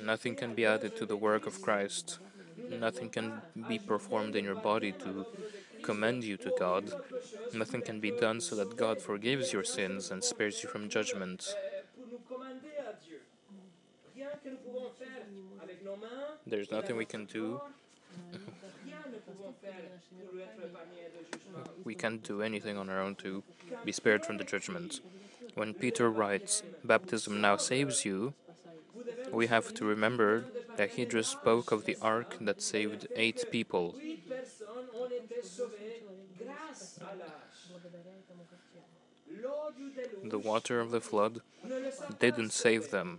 Nothing 0.04 0.34
can 0.34 0.54
be 0.54 0.66
added 0.66 0.96
to 0.96 1.06
the 1.06 1.16
work 1.16 1.46
of 1.46 1.62
Christ. 1.62 2.18
Nothing 2.70 3.10
can 3.10 3.42
be 3.68 3.78
performed 3.78 4.36
in 4.36 4.44
your 4.44 4.54
body 4.54 4.92
to 4.92 5.26
commend 5.82 6.24
you 6.24 6.36
to 6.38 6.52
God. 6.58 6.92
Nothing 7.52 7.82
can 7.82 8.00
be 8.00 8.10
done 8.10 8.40
so 8.40 8.56
that 8.56 8.76
God 8.76 9.00
forgives 9.00 9.52
your 9.52 9.64
sins 9.64 10.10
and 10.10 10.22
spares 10.22 10.62
you 10.62 10.68
from 10.68 10.88
judgment. 10.88 11.54
There's 16.46 16.70
nothing 16.70 16.96
we 16.96 17.04
can 17.04 17.24
do. 17.26 17.60
we 21.84 21.94
can't 21.94 22.22
do 22.22 22.42
anything 22.42 22.76
on 22.76 22.88
our 22.88 23.00
own 23.00 23.14
to 23.16 23.42
be 23.84 23.92
spared 23.92 24.24
from 24.24 24.38
the 24.38 24.44
judgment. 24.44 25.00
When 25.54 25.74
Peter 25.74 26.10
writes, 26.10 26.62
Baptism 26.84 27.40
now 27.40 27.56
saves 27.56 28.04
you, 28.04 28.34
we 29.32 29.46
have 29.46 29.72
to 29.74 29.84
remember 29.84 30.44
that 30.76 30.90
he 30.90 31.04
just 31.04 31.30
spoke 31.30 31.72
of 31.72 31.84
the 31.84 31.96
ark 32.02 32.36
that 32.40 32.60
saved 32.62 33.06
eight 33.16 33.44
people. 33.50 33.94
The 40.24 40.38
water 40.38 40.80
of 40.80 40.90
the 40.90 41.00
flood 41.00 41.42
didn't 42.18 42.52
save 42.52 42.90
them. 42.90 43.18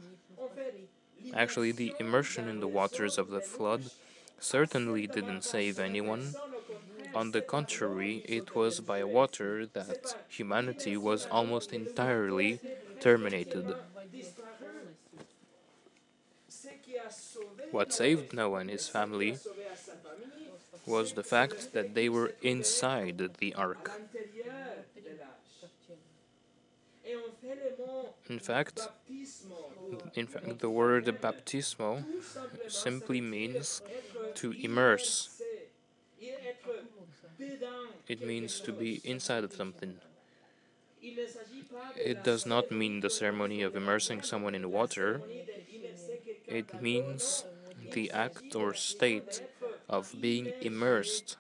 Actually, 1.34 1.72
the 1.72 1.94
immersion 2.00 2.48
in 2.48 2.60
the 2.62 2.68
waters 2.68 3.18
of 3.18 3.30
the 3.30 3.42
flood 3.42 3.92
certainly 4.40 5.06
didn't 5.08 5.44
save 5.44 5.80
anyone. 5.80 6.36
On 7.16 7.32
the 7.32 7.42
contrary, 7.42 8.24
it 8.26 8.56
was 8.56 8.80
by 8.80 9.04
water 9.04 9.66
that 9.68 10.16
humanity 10.30 10.98
was 10.98 11.28
almost 11.32 11.74
entirely 11.74 12.60
terminated. 13.00 13.76
What 17.74 17.92
saved 17.92 18.34
Noah 18.34 18.60
and 18.60 18.70
his 18.70 18.88
family 18.88 19.40
was 20.86 21.14
the 21.14 21.24
fact 21.24 21.74
that 21.74 21.96
they 21.96 22.08
were 22.08 22.34
inside 22.44 23.18
the 23.40 23.56
ark. 23.56 23.90
In 28.30 28.40
fact, 28.40 28.88
in 30.14 30.28
fact, 30.28 30.60
the 30.60 30.70
word 30.70 31.06
baptismo 31.20 32.06
simply 32.68 33.22
means 33.22 33.82
to 34.36 34.52
immerse. 34.52 35.42
It 38.08 38.22
means 38.22 38.60
to 38.62 38.72
be 38.72 39.02
inside 39.04 39.44
of 39.44 39.54
something. 39.54 39.98
It 41.02 42.24
does 42.24 42.46
not 42.46 42.72
mean 42.72 43.00
the 43.02 43.10
ceremony 43.10 43.62
of 43.62 43.76
immersing 43.76 44.22
someone 44.22 44.56
in 44.56 44.72
water. 44.72 45.22
It 46.48 46.82
means 46.82 47.46
the 47.94 48.12
act 48.12 48.56
or 48.56 48.74
state 48.74 49.42
of 49.90 50.16
being 50.22 50.54
immersed, 50.62 51.38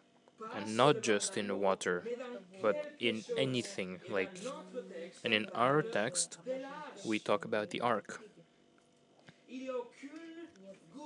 and 0.53 0.77
not 0.77 1.01
just 1.01 1.37
in 1.37 1.47
the 1.47 1.55
water, 1.55 2.05
but 2.61 2.87
in 2.99 3.25
anything 3.37 3.99
like. 4.09 4.39
And 5.23 5.33
in 5.33 5.47
our 5.55 5.81
text, 5.83 6.37
we 7.05 7.19
talk 7.19 7.45
about 7.45 7.71
the 7.71 7.81
ark. 7.81 8.21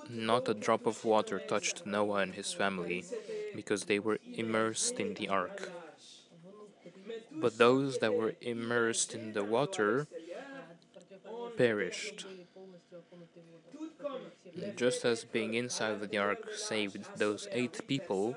not 0.09 0.49
a 0.49 0.53
drop 0.53 0.85
of 0.85 1.05
water 1.05 1.39
touched 1.39 1.85
Noah 1.85 2.17
and 2.21 2.35
his 2.35 2.51
family, 2.53 3.05
because 3.55 3.85
they 3.85 3.99
were 3.99 4.19
immersed 4.33 4.99
in 4.99 5.13
the 5.13 5.29
ark. 5.29 5.71
But 7.31 7.57
those 7.57 7.99
that 7.99 8.13
were 8.13 8.35
immersed 8.41 9.13
in 9.15 9.33
the 9.33 9.43
water 9.43 10.07
perished. 11.57 12.25
Just 14.75 15.05
as 15.05 15.23
being 15.23 15.53
inside 15.53 15.99
the 16.01 16.17
ark 16.17 16.53
saved 16.55 17.05
those 17.17 17.47
eight 17.51 17.87
people, 17.87 18.35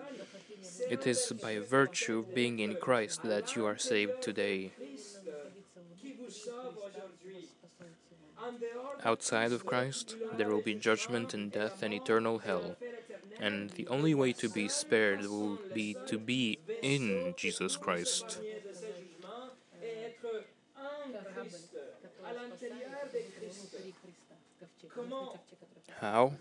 it 0.88 1.06
is 1.06 1.32
by 1.42 1.58
virtue 1.58 2.20
of 2.20 2.34
being 2.34 2.58
in 2.58 2.76
Christ 2.76 3.22
that 3.22 3.56
you 3.56 3.66
are 3.66 3.78
saved 3.78 4.22
today. 4.22 4.72
Outside 9.04 9.52
of 9.52 9.66
Christ, 9.66 10.16
there 10.36 10.48
will 10.48 10.62
be 10.62 10.74
judgment 10.74 11.34
and 11.34 11.50
death 11.50 11.82
and 11.82 11.94
eternal 11.94 12.38
hell. 12.38 12.76
And 13.38 13.70
the 13.70 13.88
only 13.88 14.14
way 14.14 14.32
to 14.34 14.48
be 14.48 14.68
spared 14.68 15.22
will 15.22 15.58
be 15.72 15.96
to 16.06 16.18
be 16.18 16.58
in 16.82 17.34
Jesus 17.36 17.76
Christ. 17.76 18.40
How? 26.00 26.32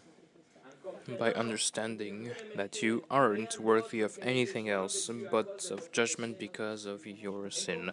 By 1.20 1.34
understanding 1.34 2.32
that 2.56 2.82
you 2.82 3.04
aren't 3.10 3.60
worthy 3.60 4.02
of 4.02 4.18
anything 4.22 4.70
else 4.70 5.10
but 5.32 5.70
of 5.72 5.92
judgment 5.92 6.40
because 6.40 6.86
of 6.86 7.06
your 7.06 7.50
sin. 7.50 7.92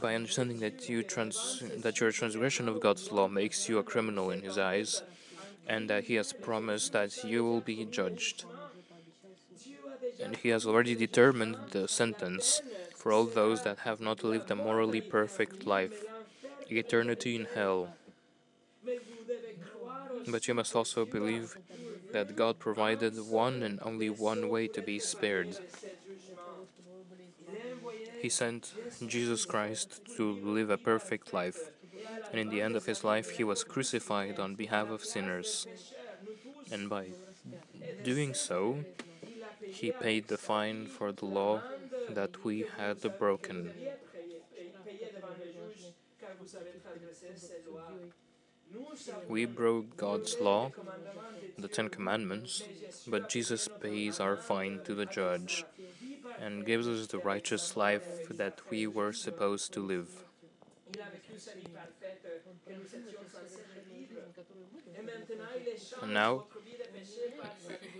By 0.00 0.14
understanding 0.14 0.60
that 0.60 0.88
you 0.88 1.02
trans 1.02 1.62
that 1.78 2.00
your 2.00 2.12
transgression 2.12 2.68
of 2.68 2.80
God's 2.80 3.10
law 3.10 3.28
makes 3.28 3.68
you 3.68 3.78
a 3.78 3.82
criminal 3.82 4.30
in 4.30 4.42
His 4.42 4.58
eyes, 4.58 5.02
and 5.66 5.90
that 5.90 6.04
He 6.04 6.14
has 6.14 6.32
promised 6.32 6.92
that 6.92 7.24
you 7.24 7.44
will 7.44 7.60
be 7.60 7.84
judged. 7.84 8.44
And 10.22 10.36
He 10.36 10.50
has 10.50 10.66
already 10.66 10.94
determined 10.94 11.56
the 11.70 11.88
sentence 11.88 12.62
for 12.94 13.12
all 13.12 13.24
those 13.24 13.62
that 13.64 13.80
have 13.80 14.00
not 14.00 14.22
lived 14.22 14.50
a 14.50 14.56
morally 14.56 15.00
perfect 15.00 15.66
life 15.66 16.04
eternity 16.70 17.36
in 17.36 17.46
hell. 17.54 17.94
But 20.26 20.48
you 20.48 20.54
must 20.54 20.74
also 20.76 21.04
believe 21.04 21.56
that 22.12 22.36
God 22.36 22.58
provided 22.58 23.18
one 23.28 23.62
and 23.62 23.78
only 23.82 24.10
one 24.10 24.48
way 24.48 24.68
to 24.68 24.82
be 24.82 24.98
spared. 24.98 25.58
He 28.20 28.28
sent 28.28 28.72
Jesus 29.06 29.44
Christ 29.44 30.00
to 30.16 30.32
live 30.32 30.70
a 30.70 30.76
perfect 30.76 31.32
life, 31.32 31.70
and 32.30 32.40
in 32.40 32.50
the 32.50 32.60
end 32.60 32.76
of 32.76 32.86
his 32.86 33.02
life, 33.04 33.30
he 33.30 33.44
was 33.44 33.64
crucified 33.64 34.38
on 34.38 34.54
behalf 34.54 34.90
of 34.90 35.04
sinners. 35.04 35.66
And 36.70 36.88
by 36.88 37.08
doing 38.02 38.34
so, 38.34 38.84
he 39.62 39.90
paid 39.92 40.28
the 40.28 40.36
fine 40.38 40.86
for 40.86 41.12
the 41.12 41.26
law 41.26 41.62
that 42.08 42.44
we 42.44 42.66
had 42.76 43.00
broken. 43.18 43.72
We 49.28 49.44
broke 49.44 49.96
God's 49.96 50.40
law, 50.40 50.72
the 51.58 51.68
Ten 51.68 51.88
Commandments, 51.88 52.62
but 53.06 53.28
Jesus 53.28 53.68
pays 53.68 54.20
our 54.20 54.36
fine 54.36 54.80
to 54.84 54.94
the 54.94 55.06
judge 55.06 55.64
and 56.40 56.64
gives 56.64 56.88
us 56.88 57.06
the 57.06 57.18
righteous 57.18 57.76
life 57.76 58.28
that 58.30 58.60
we 58.70 58.86
were 58.86 59.12
supposed 59.12 59.72
to 59.74 59.80
live. 59.80 60.24
And 66.02 66.14
now 66.14 66.44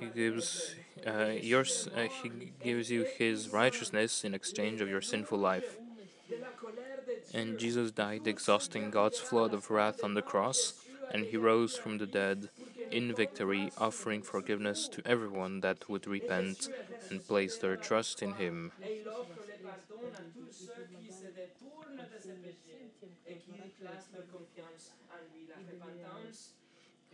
he 0.00 0.06
gives 0.06 0.74
uh, 1.06 1.26
yours, 1.40 1.88
uh, 1.94 2.08
he 2.22 2.52
gives 2.62 2.90
you 2.90 3.04
his 3.16 3.50
righteousness 3.50 4.24
in 4.24 4.34
exchange 4.34 4.80
of 4.80 4.88
your 4.88 5.00
sinful 5.00 5.38
life. 5.38 5.76
And 7.32 7.58
Jesus 7.58 7.90
died 7.92 8.26
exhausting 8.26 8.90
God's 8.90 9.18
flood 9.18 9.54
of 9.54 9.70
wrath 9.70 10.02
on 10.02 10.14
the 10.14 10.22
cross, 10.22 10.74
and 11.12 11.26
he 11.26 11.36
rose 11.36 11.76
from 11.76 11.98
the 11.98 12.06
dead 12.06 12.50
in 12.90 13.14
victory, 13.14 13.70
offering 13.78 14.22
forgiveness 14.22 14.88
to 14.88 15.02
everyone 15.06 15.60
that 15.60 15.88
would 15.88 16.06
repent 16.06 16.68
and 17.08 17.26
place 17.26 17.56
their 17.58 17.76
trust 17.76 18.22
in 18.22 18.34
him. 18.34 18.72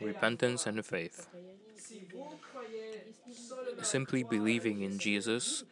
Repentance 0.00 0.66
and 0.66 0.84
faith. 0.84 1.28
Simply 3.82 4.22
believing 4.22 4.82
in 4.82 4.98
Jesus 4.98 5.64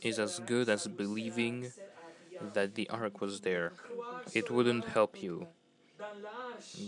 is 0.00 0.18
as 0.18 0.40
good 0.40 0.68
as 0.68 0.86
believing 0.86 1.72
that 2.40 2.74
the 2.74 2.88
ark 2.90 3.20
was 3.20 3.40
there. 3.40 3.72
It 4.34 4.50
wouldn't 4.50 4.84
help 4.86 5.22
you. 5.22 5.48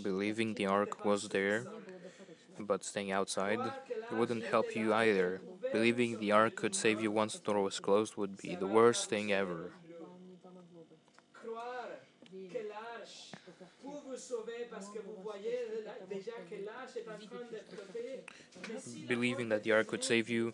Believing 0.03 0.53
the 0.53 0.65
ark 0.65 1.03
was 1.05 1.29
there, 1.29 1.65
but 2.59 2.83
staying 2.83 3.11
outside, 3.11 3.59
wouldn't 4.11 4.45
help 4.45 4.75
you 4.75 4.93
either. 4.93 5.41
Believing 5.71 6.19
the 6.19 6.31
ark 6.31 6.55
could 6.55 6.75
save 6.75 7.01
you 7.01 7.11
once 7.11 7.33
the 7.35 7.43
door 7.51 7.63
was 7.63 7.79
closed 7.79 8.15
would 8.17 8.37
be 8.37 8.55
the 8.55 8.67
worst 8.67 9.09
thing 9.09 9.31
ever. 9.31 9.71
Believing 19.07 19.49
that 19.49 19.63
the 19.63 19.71
ark 19.71 19.87
could 19.87 20.03
save 20.03 20.29
you 20.29 20.53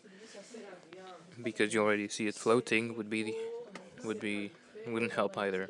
because 1.41 1.73
you 1.73 1.81
already 1.81 2.07
see 2.07 2.27
it 2.27 2.35
floating 2.35 2.95
would 2.95 3.09
be 3.09 3.35
would 4.03 4.19
be 4.19 4.51
wouldn't 4.87 5.13
help 5.13 5.37
either. 5.37 5.69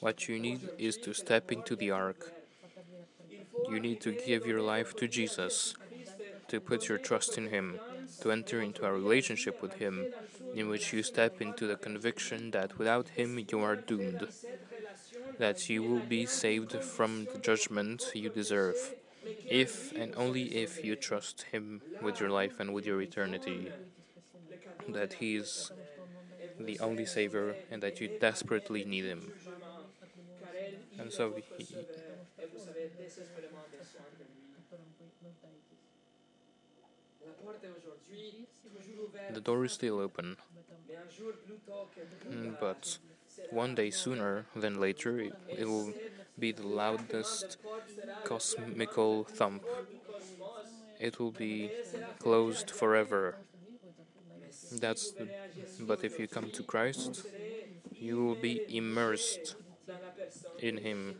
What 0.00 0.28
you 0.28 0.38
need 0.38 0.68
is 0.78 0.96
to 0.98 1.12
step 1.12 1.52
into 1.52 1.76
the 1.76 1.90
ark. 1.90 2.32
You 3.68 3.80
need 3.80 4.00
to 4.02 4.12
give 4.12 4.46
your 4.46 4.62
life 4.62 4.94
to 4.96 5.08
Jesus, 5.08 5.74
to 6.48 6.60
put 6.60 6.88
your 6.88 6.98
trust 6.98 7.36
in 7.38 7.48
Him, 7.48 7.78
to 8.20 8.30
enter 8.30 8.60
into 8.60 8.84
a 8.84 8.92
relationship 8.92 9.60
with 9.60 9.74
Him, 9.74 10.06
in 10.54 10.68
which 10.68 10.92
you 10.92 11.02
step 11.02 11.40
into 11.40 11.66
the 11.66 11.76
conviction 11.76 12.50
that 12.52 12.78
without 12.78 13.08
Him 13.10 13.44
you 13.50 13.60
are 13.60 13.76
doomed, 13.76 14.28
that 15.38 15.68
you 15.68 15.82
will 15.82 16.00
be 16.00 16.26
saved 16.26 16.72
from 16.82 17.26
the 17.32 17.38
judgment 17.38 18.04
you 18.14 18.30
deserve, 18.30 18.94
if 19.50 19.92
and 19.92 20.14
only 20.16 20.44
if 20.56 20.84
you 20.84 20.96
trust 20.96 21.42
Him 21.52 21.82
with 22.00 22.20
your 22.20 22.30
life 22.30 22.60
and 22.60 22.72
with 22.72 22.86
your 22.86 23.02
eternity, 23.02 23.72
that 24.88 25.14
He 25.14 25.36
is 25.36 25.72
the 26.58 26.78
only 26.80 27.06
Savior 27.06 27.56
and 27.70 27.82
that 27.82 28.00
you 28.00 28.08
desperately 28.08 28.84
need 28.84 29.04
Him. 29.04 29.32
And 30.98 31.12
so 31.12 31.34
he, 31.56 31.86
the 39.28 39.40
door 39.40 39.64
is 39.64 39.72
still 39.72 40.00
open, 40.00 40.36
mm, 42.30 42.56
but 42.58 42.98
one 43.50 43.74
day 43.74 43.90
sooner 43.90 44.46
than 44.54 44.80
later 44.80 45.18
it, 45.20 45.36
it 45.56 45.64
will 45.66 45.94
be 46.38 46.52
the 46.52 46.66
loudest 46.66 47.56
cosmical 48.24 49.24
thump. 49.24 49.64
It 50.98 51.18
will 51.18 51.30
be 51.32 51.72
closed 52.18 52.70
forever. 52.70 53.38
That's 54.80 55.10
the, 55.12 55.28
but 55.80 56.04
if 56.04 56.18
you 56.18 56.28
come 56.28 56.50
to 56.50 56.62
Christ, 56.62 57.24
you 57.98 58.24
will 58.24 58.36
be 58.36 58.62
immersed 58.68 59.56
in 60.58 60.78
Him. 60.78 61.16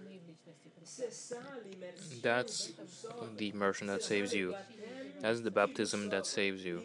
That's 2.22 2.72
the 3.20 3.50
immersion 3.50 3.86
that 3.88 4.02
saves 4.02 4.34
you. 4.34 4.57
That's 5.20 5.40
the 5.42 5.50
baptism 5.50 6.11
that 6.11 6.26
saves 6.26 6.64
you. 6.64 6.84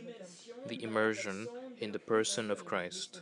The 0.66 0.82
immersion 0.84 1.50
in 1.80 1.92
the 1.92 2.00
person 2.00 2.52
of 2.52 2.66
Christ. 2.66 3.22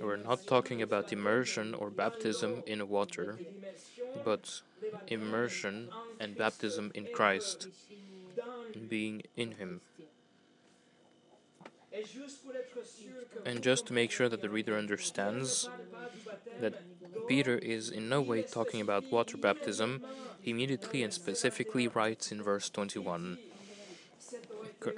We're 0.00 0.16
not 0.16 0.46
talking 0.46 0.82
about 0.82 1.12
immersion 1.12 1.74
or 1.74 1.90
baptism 1.90 2.62
in 2.64 2.88
water, 2.88 3.40
but 4.14 4.62
immersion 5.08 5.92
and 6.20 6.36
baptism 6.36 6.92
in 6.94 7.08
Christ, 7.08 7.68
being 8.88 9.22
in 9.36 9.52
Him. 9.52 9.80
And 13.44 13.62
just 13.62 13.86
to 13.86 13.92
make 13.92 14.10
sure 14.10 14.28
that 14.28 14.42
the 14.42 14.48
reader 14.48 14.76
understands 14.76 15.68
that 16.60 16.74
Peter 17.28 17.56
is 17.56 17.90
in 17.90 18.08
no 18.08 18.20
way 18.20 18.42
talking 18.42 18.80
about 18.80 19.10
water 19.10 19.36
baptism, 19.36 20.04
he 20.40 20.50
immediately 20.50 21.02
and 21.02 21.12
specifically 21.12 21.88
writes 21.88 22.32
in 22.32 22.42
verse 22.42 22.68
21 22.70 23.38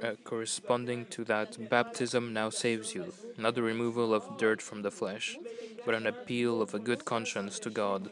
uh, 0.03 0.15
corresponding 0.25 1.07
to 1.07 1.25
that, 1.25 1.69
baptism 1.71 2.33
now 2.33 2.51
saves 2.51 2.95
you, 2.95 3.13
not 3.37 3.55
the 3.55 3.63
removal 3.63 4.13
of 4.15 4.37
dirt 4.39 4.61
from 4.61 4.83
the 4.83 4.91
flesh, 4.91 5.37
but 5.85 5.95
an 5.95 6.07
appeal 6.07 6.61
of 6.61 6.75
a 6.75 6.79
good 6.79 7.05
conscience 7.05 7.59
to 7.61 7.71
God 7.71 8.11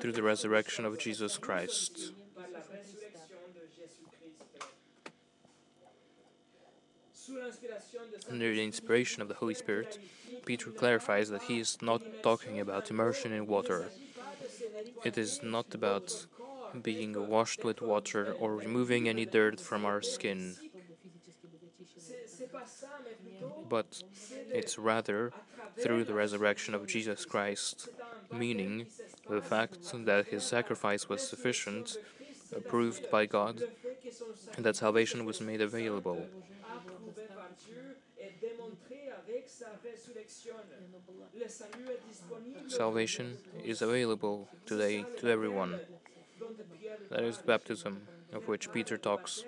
through 0.00 0.12
the 0.12 0.22
resurrection 0.22 0.84
of 0.84 0.98
Jesus 0.98 1.38
Christ. 1.38 2.12
Under 8.30 8.52
the 8.52 8.64
inspiration 8.64 9.22
of 9.22 9.28
the 9.28 9.34
Holy 9.34 9.54
Spirit, 9.54 9.98
Peter 10.44 10.70
clarifies 10.70 11.28
that 11.30 11.42
he 11.42 11.58
is 11.58 11.78
not 11.80 12.02
talking 12.22 12.60
about 12.60 12.90
immersion 12.90 13.32
in 13.32 13.46
water. 13.46 13.90
It 15.04 15.16
is 15.18 15.42
not 15.42 15.74
about 15.74 16.26
being 16.82 17.28
washed 17.28 17.64
with 17.64 17.80
water 17.80 18.34
or 18.38 18.56
removing 18.56 19.08
any 19.08 19.24
dirt 19.24 19.60
from 19.60 19.84
our 19.84 20.02
skin, 20.02 20.56
but 23.68 24.02
it's 24.52 24.78
rather 24.78 25.32
through 25.82 26.04
the 26.04 26.14
resurrection 26.14 26.74
of 26.74 26.86
Jesus 26.86 27.24
Christ, 27.24 27.88
meaning 28.32 28.86
the 29.28 29.42
fact 29.42 29.78
that 30.04 30.26
his 30.28 30.44
sacrifice 30.44 31.08
was 31.08 31.26
sufficient, 31.26 31.96
approved 32.54 33.10
by 33.10 33.26
God, 33.26 33.62
and 34.56 34.64
that 34.64 34.76
salvation 34.76 35.24
was 35.24 35.40
made 35.40 35.60
available. 35.60 36.26
Salvation 42.68 43.38
is 43.64 43.82
available 43.82 44.48
today 44.66 45.04
to 45.18 45.28
everyone. 45.28 45.78
That 47.10 47.22
is 47.22 47.38
baptism, 47.38 48.02
of 48.32 48.48
which 48.48 48.72
Peter 48.72 48.96
talks. 48.96 49.44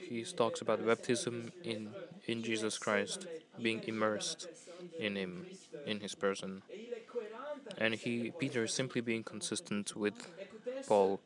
He 0.00 0.22
talks 0.24 0.60
about 0.60 0.86
baptism 0.86 1.50
in, 1.64 1.90
in 2.26 2.42
Jesus 2.42 2.78
Christ, 2.78 3.26
being 3.60 3.82
immersed 3.86 4.48
in 4.98 5.16
Him, 5.16 5.46
in 5.86 6.00
His 6.00 6.14
person. 6.14 6.62
And 7.78 7.94
he, 7.94 8.32
Peter, 8.38 8.64
is 8.64 8.72
simply 8.72 9.00
being 9.00 9.22
consistent 9.22 9.96
with 9.96 10.14
Paul, 10.86 11.20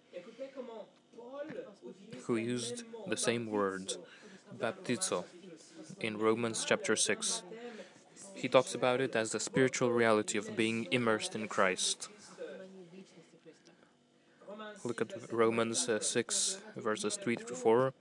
who 2.25 2.37
used 2.37 2.85
the 3.07 3.17
same 3.17 3.47
word, 3.47 3.95
baptizo, 4.59 5.25
in 6.01 6.19
Romans 6.19 6.65
chapter 6.65 6.97
6. 6.97 7.43
He 8.35 8.49
talks 8.49 8.75
about 8.75 9.01
it 9.01 9.15
as 9.15 9.33
the 9.33 9.41
spiritual 9.41 9.93
reality 9.93 10.39
of 10.39 10.57
being 10.57 10.89
immersed 10.91 11.35
in 11.35 11.47
Christ. 11.49 12.09
Look 14.83 15.01
at 15.03 15.33
Romans 15.33 15.89
uh, 15.89 16.01
6, 16.01 16.59
verses 16.77 17.17
3 17.17 17.37
to 17.37 17.55
4. 17.55 17.93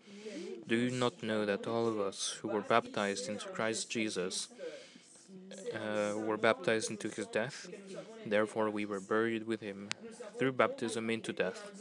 Do 0.68 0.76
you 0.76 0.92
not 0.92 1.22
know 1.22 1.46
that 1.46 1.68
all 1.68 1.88
of 1.88 2.00
us 2.00 2.38
who 2.42 2.48
were 2.48 2.62
baptized 2.62 3.28
into 3.28 3.48
Christ 3.50 3.90
Jesus 3.90 4.48
uh, 5.74 6.14
were 6.16 6.38
baptized 6.38 6.90
into 6.90 7.10
his 7.10 7.28
death? 7.28 7.68
Therefore, 8.26 8.70
we 8.70 8.86
were 8.86 9.02
buried 9.02 9.46
with 9.46 9.62
him 9.62 9.90
through 10.38 10.54
baptism 10.54 11.10
into 11.10 11.34
death, 11.34 11.72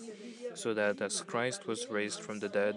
so 0.54 0.74
that 0.74 1.00
as 1.00 1.20
Christ 1.20 1.66
was 1.66 1.88
raised 1.88 2.20
from 2.20 2.40
the 2.40 2.48
dead 2.48 2.76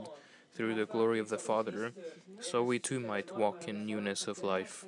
through 0.53 0.75
the 0.75 0.85
glory 0.85 1.19
of 1.19 1.29
the 1.29 1.37
Father, 1.37 1.93
so 2.39 2.63
we 2.63 2.79
too 2.79 2.99
might 2.99 3.35
walk 3.35 3.67
in 3.67 3.85
newness 3.85 4.27
of 4.27 4.43
life. 4.43 4.85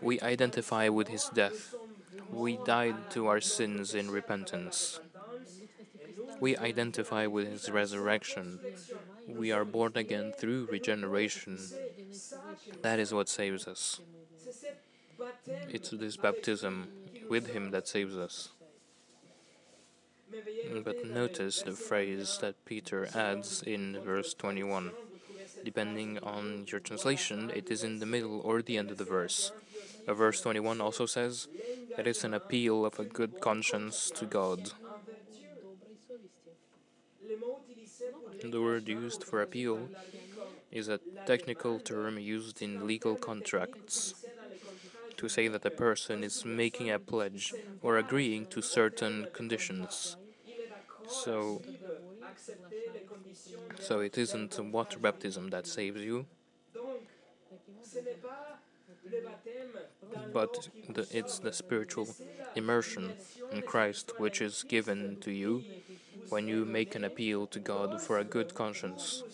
We 0.00 0.20
identify 0.20 0.88
with 0.88 1.08
his 1.08 1.28
death. 1.32 1.74
We 2.32 2.58
died 2.64 3.10
to 3.10 3.26
our 3.26 3.40
sins 3.40 3.94
in 3.94 4.10
repentance. 4.10 5.00
We 6.40 6.56
identify 6.56 7.26
with 7.26 7.48
his 7.48 7.70
resurrection. 7.70 8.60
We 9.26 9.52
are 9.52 9.64
born 9.64 9.92
again 9.96 10.32
through 10.32 10.68
regeneration. 10.70 11.58
That 12.82 12.98
is 12.98 13.12
what 13.12 13.28
saves 13.28 13.66
us. 13.66 14.00
It's 15.68 15.90
this 15.90 16.16
baptism 16.16 16.88
with 17.28 17.48
him 17.48 17.70
that 17.72 17.88
saves 17.88 18.16
us. 18.16 18.50
But 20.84 21.04
notice 21.04 21.62
the 21.62 21.72
phrase 21.72 22.38
that 22.40 22.64
Peter 22.64 23.08
adds 23.14 23.62
in 23.62 23.98
verse 24.04 24.34
21. 24.34 24.90
Depending 25.64 26.18
on 26.18 26.66
your 26.68 26.80
translation, 26.80 27.50
it 27.54 27.70
is 27.70 27.82
in 27.82 27.98
the 27.98 28.06
middle 28.06 28.40
or 28.40 28.62
the 28.62 28.76
end 28.76 28.90
of 28.90 28.98
the 28.98 29.04
verse. 29.04 29.52
Verse 30.06 30.40
21 30.40 30.80
also 30.80 31.06
says 31.06 31.48
that 31.96 32.06
it's 32.06 32.24
an 32.24 32.34
appeal 32.34 32.86
of 32.86 32.98
a 32.98 33.04
good 33.04 33.40
conscience 33.40 34.10
to 34.14 34.24
God. 34.24 34.72
The 38.42 38.60
word 38.60 38.88
used 38.88 39.24
for 39.24 39.42
appeal 39.42 39.88
is 40.70 40.88
a 40.88 41.00
technical 41.26 41.78
term 41.80 42.18
used 42.18 42.62
in 42.62 42.86
legal 42.86 43.16
contracts 43.16 44.14
to 45.18 45.28
say 45.28 45.48
that 45.48 45.64
a 45.66 45.70
person 45.70 46.24
is 46.24 46.44
making 46.44 46.90
a 46.90 46.98
pledge 46.98 47.54
or 47.82 47.98
agreeing 47.98 48.46
to 48.46 48.62
certain 48.62 49.28
conditions. 49.32 50.16
So, 51.06 51.62
so 53.80 54.00
it 54.00 54.18
isn't 54.18 54.58
water 54.72 54.98
baptism 55.00 55.48
that 55.50 55.66
saves 55.66 56.00
you, 56.02 56.26
but 60.32 60.68
the, 60.88 61.06
it's 61.10 61.38
the 61.38 61.52
spiritual 61.52 62.16
immersion 62.54 63.16
in 63.50 63.62
Christ 63.62 64.12
which 64.18 64.40
is 64.40 64.62
given 64.64 65.16
to 65.20 65.30
you 65.32 65.64
when 66.28 66.48
you 66.48 66.64
make 66.64 66.94
an 66.94 67.04
appeal 67.04 67.46
to 67.48 67.60
God 67.60 68.00
for 68.00 68.18
a 68.18 68.24
good 68.24 68.54
conscience. 68.54 69.24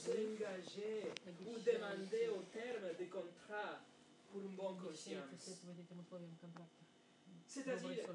Pour 4.34 4.42
une 4.42 4.56
bonne 4.56 4.76
conscience. 4.76 5.24
C'est-à-dire, 7.46 8.06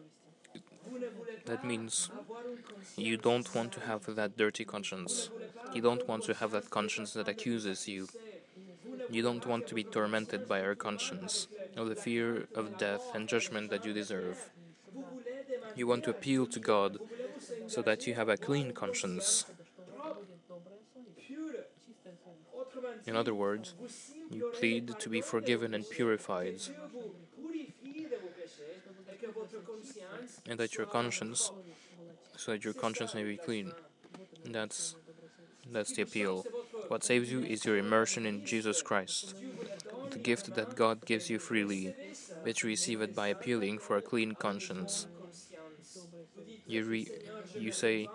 vous 0.85 0.99
ne 0.99 1.07
voulez 1.07 1.33
pas 1.45 1.55
That 1.55 1.63
means 1.63 2.09
avoir 2.11 2.41
une 2.45 2.61
conscience 2.61 2.97
you 2.97 3.17
don't 3.17 3.55
want 3.55 3.69
to 3.69 3.79
have 3.87 4.15
that 4.15 4.35
dirty 4.35 4.65
conscience. 4.65 5.31
You 5.73 5.81
don't 5.81 6.05
want 6.07 6.23
to 6.25 6.33
have 6.33 6.51
that 6.51 6.69
conscience 6.69 7.13
that 7.13 7.27
accuses 7.29 7.87
you. 7.87 8.07
You 9.09 9.21
don't 9.21 9.45
want 9.45 9.67
to 9.67 9.75
be 9.75 9.83
tormented 9.83 10.47
by 10.47 10.61
our 10.61 10.75
conscience, 10.75 11.47
or 11.77 11.85
the 11.85 11.95
fear 11.95 12.47
of 12.53 12.77
death 12.77 13.03
and 13.13 13.29
judgment 13.29 13.69
that 13.69 13.85
you 13.85 13.93
deserve. 13.93 14.51
Vous 14.93 15.03
voulez 15.03 15.45
demander 15.47 15.77
You 15.77 15.87
want 15.87 16.03
to 16.03 16.09
appeal 16.09 16.45
to 16.47 16.59
God 16.59 16.99
so 17.67 17.81
that 17.81 18.05
you 18.07 18.15
have 18.15 18.29
a 18.29 18.37
clean 18.37 18.73
conscience. 18.73 19.45
In 23.05 23.15
other 23.15 23.33
words, 23.33 23.73
you 24.31 24.51
plead 24.53 24.99
to 24.99 25.09
be 25.09 25.21
forgiven 25.21 25.73
and 25.73 25.89
purified, 25.89 26.59
and 30.47 30.59
that 30.59 30.75
your 30.75 30.85
conscience, 30.85 31.51
so 32.35 32.51
that 32.51 32.63
your 32.63 32.73
conscience 32.73 33.13
may 33.13 33.23
be 33.23 33.37
clean. 33.37 33.71
That's 34.45 34.95
that's 35.71 35.93
the 35.93 36.01
appeal. 36.03 36.45
What 36.87 37.03
saves 37.03 37.31
you 37.31 37.41
is 37.41 37.65
your 37.65 37.77
immersion 37.77 38.25
in 38.25 38.45
Jesus 38.45 38.81
Christ, 38.81 39.35
the 40.09 40.19
gift 40.19 40.53
that 40.55 40.75
God 40.75 41.05
gives 41.05 41.29
you 41.29 41.37
freely, 41.39 41.93
which 42.43 42.63
you 42.63 42.69
receive 42.69 43.01
it 43.01 43.15
by 43.15 43.27
appealing 43.27 43.79
for 43.79 43.97
a 43.97 44.01
clean 44.01 44.33
conscience. 44.33 45.07
You 46.67 46.85
re, 46.85 47.07
you 47.57 47.71
say. 47.71 48.07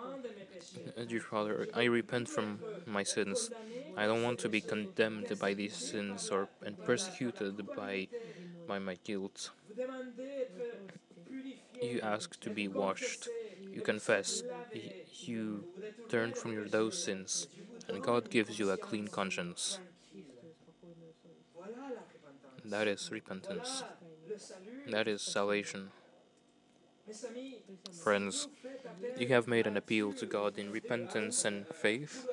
Dear 1.07 1.19
Father, 1.19 1.67
I 1.73 1.85
repent 1.85 2.27
from 2.29 2.59
my 2.85 3.03
sins. 3.03 3.49
I 3.97 4.05
don't 4.05 4.23
want 4.23 4.39
to 4.39 4.49
be 4.49 4.61
condemned 4.61 5.37
by 5.39 5.53
these 5.53 5.75
sins 5.75 6.29
or 6.29 6.47
and 6.65 6.81
persecuted 6.83 7.65
by 7.75 8.07
by 8.67 8.79
my 8.79 8.97
guilt. 9.03 9.51
You 11.81 12.01
ask 12.01 12.39
to 12.41 12.49
be 12.49 12.67
washed. 12.67 13.27
You 13.71 13.81
confess. 13.81 14.43
You 15.25 15.65
turn 16.09 16.33
from 16.33 16.53
your 16.53 16.67
those 16.67 17.01
sins, 17.03 17.47
and 17.87 18.01
God 18.01 18.29
gives 18.29 18.59
you 18.59 18.71
a 18.71 18.77
clean 18.77 19.07
conscience. 19.07 19.79
That 22.63 22.87
is 22.87 23.11
repentance. 23.11 23.83
That 24.89 25.07
is 25.07 25.21
salvation. 25.21 25.91
Friends, 28.03 28.47
you 29.17 29.27
have 29.27 29.47
made 29.47 29.67
an 29.67 29.77
appeal 29.77 30.13
to 30.13 30.25
God 30.25 30.57
in 30.57 30.71
repentance 30.71 31.45
and 31.45 31.67
faith. 31.67 32.27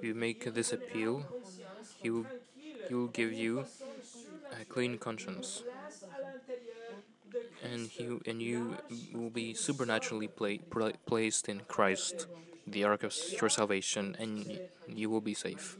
You 0.00 0.14
make 0.14 0.44
this 0.44 0.72
appeal, 0.72 1.28
He 2.02 2.10
will, 2.10 2.26
he 2.88 2.94
will 2.94 3.08
give 3.08 3.32
you 3.32 3.66
a 4.52 4.64
clean 4.66 4.98
conscience, 4.98 5.64
and 7.62 7.90
he 7.90 8.08
and 8.26 8.42
you 8.42 8.78
will 9.12 9.30
be 9.30 9.54
supernaturally 9.54 10.28
pla- 10.28 10.62
pla- 10.70 10.92
placed 11.06 11.48
in 11.48 11.60
Christ, 11.68 12.26
the 12.66 12.84
ark 12.84 13.02
of 13.02 13.14
your 13.40 13.48
salvation, 13.50 14.16
and 14.18 14.60
you 14.86 15.10
will 15.10 15.20
be 15.20 15.34
safe. 15.34 15.78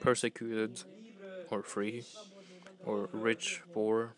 Persecuted 0.00 0.82
or 1.50 1.62
free, 1.62 2.06
or 2.82 3.08
rich, 3.12 3.62
poor, 3.72 4.14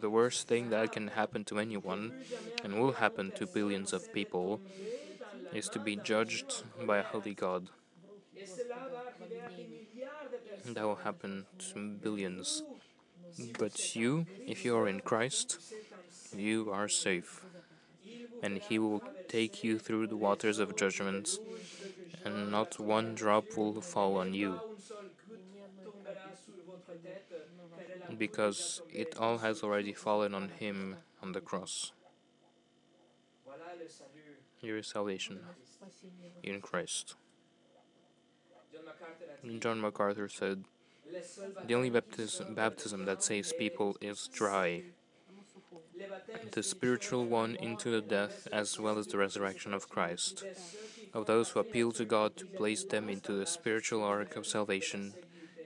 the 0.00 0.10
worst 0.10 0.48
thing 0.48 0.70
that 0.70 0.92
can 0.92 1.08
happen 1.08 1.44
to 1.44 1.58
anyone, 1.58 2.12
and 2.64 2.78
will 2.78 2.92
happen 2.92 3.32
to 3.32 3.46
billions 3.46 3.92
of 3.92 4.12
people, 4.12 4.60
is 5.52 5.68
to 5.70 5.78
be 5.78 5.96
judged 5.96 6.62
by 6.86 6.98
a 6.98 7.02
holy 7.02 7.34
God. 7.34 7.68
That 10.66 10.84
will 10.84 10.96
happen 10.96 11.46
to 11.72 11.90
billions. 12.02 12.62
But 13.58 13.94
you, 13.94 14.26
if 14.46 14.64
you 14.64 14.76
are 14.76 14.88
in 14.88 15.00
Christ, 15.00 15.58
you 16.34 16.70
are 16.70 16.88
safe. 16.88 17.44
And 18.42 18.58
He 18.58 18.78
will 18.78 19.02
take 19.28 19.64
you 19.64 19.78
through 19.78 20.06
the 20.08 20.16
waters 20.16 20.58
of 20.58 20.76
judgment, 20.76 21.38
and 22.24 22.50
not 22.50 22.78
one 22.78 23.14
drop 23.14 23.56
will 23.56 23.80
fall 23.80 24.16
on 24.16 24.34
you, 24.34 24.60
because 28.18 28.82
it 28.92 29.16
all 29.18 29.38
has 29.38 29.62
already 29.62 29.92
fallen 29.92 30.34
on 30.34 30.48
Him 30.48 30.96
on 31.22 31.32
the 31.32 31.40
cross. 31.40 31.92
Salut. 33.44 33.90
Your 34.60 34.82
salvation 34.82 35.40
in 36.42 36.60
Christ. 36.60 37.14
John 39.60 39.80
MacArthur 39.80 40.28
said, 40.28 40.64
The 41.66 41.74
only 41.74 41.90
baptism, 41.90 42.54
baptism 42.54 43.04
that 43.04 43.22
saves 43.22 43.52
people 43.52 43.96
is 44.00 44.28
dry. 44.32 44.82
The 46.52 46.62
spiritual 46.62 47.24
one 47.26 47.56
into 47.56 47.90
the 47.90 48.00
death 48.00 48.48
as 48.52 48.78
well 48.78 48.98
as 48.98 49.06
the 49.06 49.18
resurrection 49.18 49.72
of 49.72 49.88
Christ. 49.88 50.44
Of 51.14 51.26
those 51.26 51.50
who 51.50 51.60
appeal 51.60 51.92
to 51.92 52.04
God 52.04 52.36
to 52.36 52.46
place 52.46 52.84
them 52.84 53.08
into 53.08 53.32
the 53.32 53.46
spiritual 53.46 54.02
ark 54.02 54.36
of 54.36 54.46
salvation, 54.46 55.14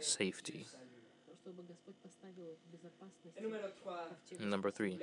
safety. 0.00 0.66
Number 4.40 4.70
three, 4.70 4.98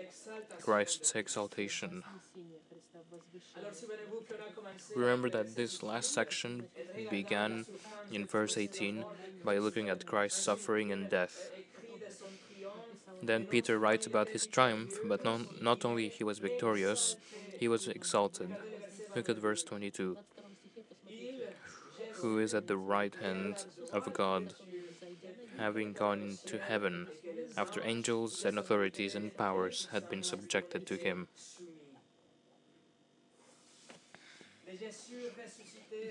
Christ's 0.62 1.14
exaltation. 1.16 2.04
Remember 4.96 5.30
that 5.30 5.56
this 5.56 5.84
last 5.84 6.14
section 6.14 6.68
began 7.10 7.66
in 8.12 8.26
verse 8.26 8.58
18 8.58 9.06
by 9.44 9.58
looking 9.58 9.90
at 9.90 10.06
Christ's 10.06 10.42
suffering 10.44 10.92
and 10.92 11.10
death. 11.10 11.52
Then 13.22 13.46
Peter 13.46 13.78
writes 13.80 14.08
about 14.08 14.30
his 14.30 14.46
triumph, 14.48 15.00
but 15.04 15.24
not, 15.24 15.62
not 15.62 15.86
only 15.86 16.10
he 16.10 16.24
was 16.24 16.40
victorious, 16.40 17.16
he 17.60 17.68
was 17.68 17.88
exalted. 17.88 18.56
Look 19.16 19.30
at 19.30 19.38
verse 19.38 19.64
22. 19.64 20.18
Who 22.16 22.40
is 22.40 22.54
at 22.54 22.68
the 22.68 22.78
right 22.78 23.14
hand 23.16 23.66
of 23.94 24.12
God 24.14 24.56
having 25.58 25.94
gone 25.94 26.22
into 26.22 26.60
heaven, 26.60 27.08
after 27.58 27.82
angels 27.84 28.46
and 28.46 28.58
authorities 28.58 29.16
and 29.16 29.36
powers 29.36 29.88
had 29.92 30.10
been 30.10 30.24
subjected 30.24 30.86
to 30.88 30.96
him. 30.96 31.28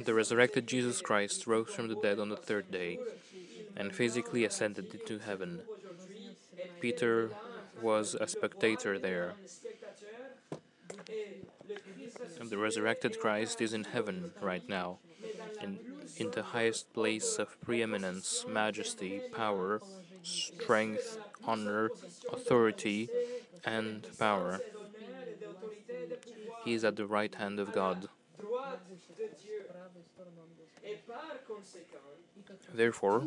The 0.05 0.14
resurrected 0.14 0.66
Jesus 0.66 1.01
Christ 1.01 1.47
rose 1.47 1.70
from 1.70 1.88
the 1.88 1.94
dead 1.94 2.18
on 2.18 2.28
the 2.28 2.36
third 2.36 2.70
day 2.70 2.99
and 3.76 3.94
physically 3.94 4.44
ascended 4.44 4.92
into 4.92 5.18
heaven. 5.18 5.61
Peter 6.80 7.30
was 7.80 8.14
a 8.14 8.26
spectator 8.26 8.99
there. 8.99 9.34
And 12.40 12.50
the 12.50 12.59
resurrected 12.59 13.18
Christ 13.20 13.61
is 13.61 13.72
in 13.72 13.84
heaven 13.84 14.32
right 14.40 14.66
now, 14.68 14.98
in, 15.62 15.78
in 16.16 16.30
the 16.30 16.42
highest 16.42 16.92
place 16.92 17.38
of 17.38 17.61
preeminence, 17.61 18.44
majesty, 18.48 19.20
power, 19.34 19.80
strength, 20.22 21.18
honor, 21.44 21.90
authority, 22.32 23.09
and 23.64 24.07
power. 24.18 24.61
He 26.64 26.74
is 26.74 26.84
at 26.84 26.96
the 26.96 27.07
right 27.07 27.34
hand 27.34 27.61
of 27.61 27.72
God. 27.72 28.09
Therefore, 32.72 33.24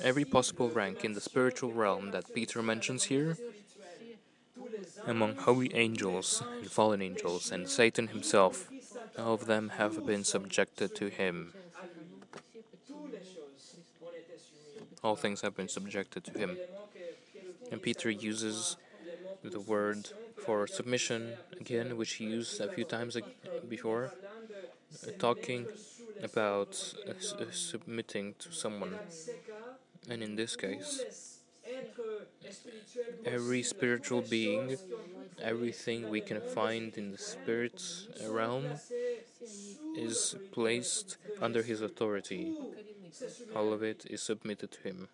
every 0.00 0.24
possible 0.24 0.70
rank 0.70 1.04
in 1.04 1.12
the 1.12 1.20
spiritual 1.20 1.72
realm 1.72 2.10
that 2.10 2.34
Peter 2.34 2.62
mentions 2.62 3.04
here 3.04 3.36
among 5.06 5.36
holy 5.36 5.74
angels 5.74 6.42
and 6.60 6.70
fallen 6.70 7.02
angels, 7.02 7.50
and 7.50 7.68
Satan 7.68 8.08
himself, 8.08 8.70
all 9.18 9.34
of 9.34 9.46
them 9.46 9.70
have 9.70 10.06
been 10.06 10.24
subjected 10.24 10.94
to 10.96 11.08
him. 11.08 11.52
All 15.04 15.16
things 15.16 15.40
have 15.40 15.56
been 15.56 15.68
subjected 15.68 16.24
to 16.24 16.38
him. 16.38 16.58
And 17.70 17.82
Peter 17.82 18.10
uses 18.10 18.76
the 19.42 19.60
word 19.60 20.10
for 20.36 20.66
submission 20.66 21.34
again, 21.60 21.96
which 21.96 22.14
he 22.14 22.24
used 22.26 22.60
a 22.60 22.68
few 22.68 22.84
times 22.84 23.16
before, 23.68 24.12
talking 25.18 25.66
about 26.22 26.74
submitting 27.50 28.34
to 28.38 28.52
someone. 28.52 28.94
And 30.08 30.22
in 30.22 30.36
this 30.36 30.54
case, 30.56 31.31
every 33.24 33.62
spiritual 33.62 34.22
being, 34.22 34.76
everything 35.42 36.08
we 36.08 36.20
can 36.20 36.40
find 36.40 36.96
in 36.96 37.12
the 37.12 37.18
spirit 37.18 37.82
realm 38.28 38.66
is 39.96 40.36
placed 40.52 41.16
under 41.40 41.62
his 41.62 41.80
authority. 41.80 42.54
All 43.54 43.72
of 43.72 43.82
it 43.82 44.06
is 44.08 44.22
submitted 44.22 44.72
to 44.72 44.80
him. 44.82 45.08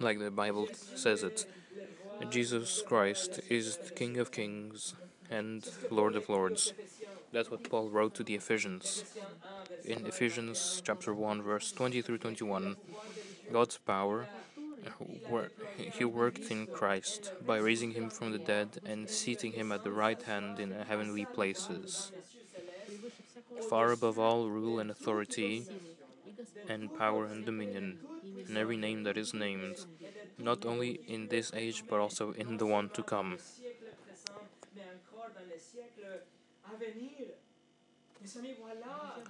Like 0.00 0.18
the 0.18 0.30
Bible 0.30 0.68
says 0.72 1.22
it, 1.22 1.46
Jesus 2.30 2.82
Christ 2.86 3.40
is 3.48 3.76
the 3.76 3.90
King 3.90 4.18
of 4.18 4.32
kings 4.32 4.94
and 5.30 5.68
Lord 5.90 6.16
of 6.16 6.28
lords. 6.28 6.72
That's 7.32 7.50
what 7.50 7.68
Paul 7.68 7.88
wrote 7.88 8.14
to 8.14 8.24
the 8.24 8.34
Ephesians. 8.34 9.04
In 9.84 10.06
Ephesians 10.06 10.82
chapter 10.84 11.14
1, 11.14 11.42
verse 11.42 11.72
20 11.72 12.02
through 12.02 12.18
21, 12.18 12.76
God's 13.52 13.78
power, 13.78 14.26
he 15.76 16.04
worked 16.04 16.50
in 16.50 16.66
Christ 16.66 17.32
by 17.44 17.58
raising 17.58 17.92
him 17.92 18.10
from 18.10 18.32
the 18.32 18.38
dead 18.38 18.78
and 18.84 19.08
seating 19.08 19.52
him 19.52 19.72
at 19.72 19.84
the 19.84 19.90
right 19.90 20.20
hand 20.22 20.60
in 20.60 20.70
heavenly 20.72 21.24
places, 21.24 22.12
far 23.68 23.92
above 23.92 24.18
all 24.18 24.48
rule 24.48 24.78
and 24.78 24.90
authority, 24.90 25.64
and 26.68 26.96
power 26.96 27.26
and 27.26 27.44
dominion, 27.44 27.98
and 28.48 28.56
every 28.56 28.76
name 28.76 29.04
that 29.04 29.16
is 29.16 29.32
named, 29.34 29.86
not 30.38 30.64
only 30.66 31.00
in 31.06 31.28
this 31.28 31.50
age 31.54 31.84
but 31.88 32.00
also 32.00 32.32
in 32.32 32.56
the 32.56 32.66
one 32.66 32.88
to 32.90 33.02
come. 33.02 33.38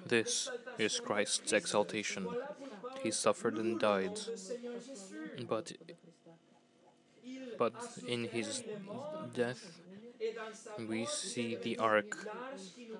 This 0.07 0.51
is 0.79 1.01
Christ's 1.01 1.53
exaltation. 1.53 2.27
He 3.03 3.11
suffered 3.11 3.59
and 3.59 3.79
died. 3.79 4.19
But 5.49 5.73
but 7.59 7.75
in 8.07 8.25
his 8.25 8.63
death 9.35 9.81
we 10.89 11.07
see 11.07 11.57
the 11.57 11.79
ark 11.79 12.29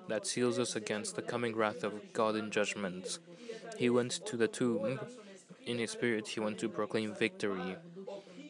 that 0.07 0.27
seals 0.27 0.59
us 0.59 0.75
against 0.75 1.15
the 1.15 1.21
coming 1.21 1.55
wrath 1.55 1.83
of 1.83 1.93
God 2.13 2.35
in 2.35 2.51
judgment. 2.51 3.19
He 3.77 3.89
went 3.89 4.11
to 4.25 4.37
the 4.37 4.47
tomb. 4.47 4.99
In 5.65 5.79
his 5.79 5.91
spirit, 5.91 6.29
he 6.29 6.39
went 6.39 6.59
to 6.59 6.69
proclaim 6.69 7.13
victory 7.13 7.75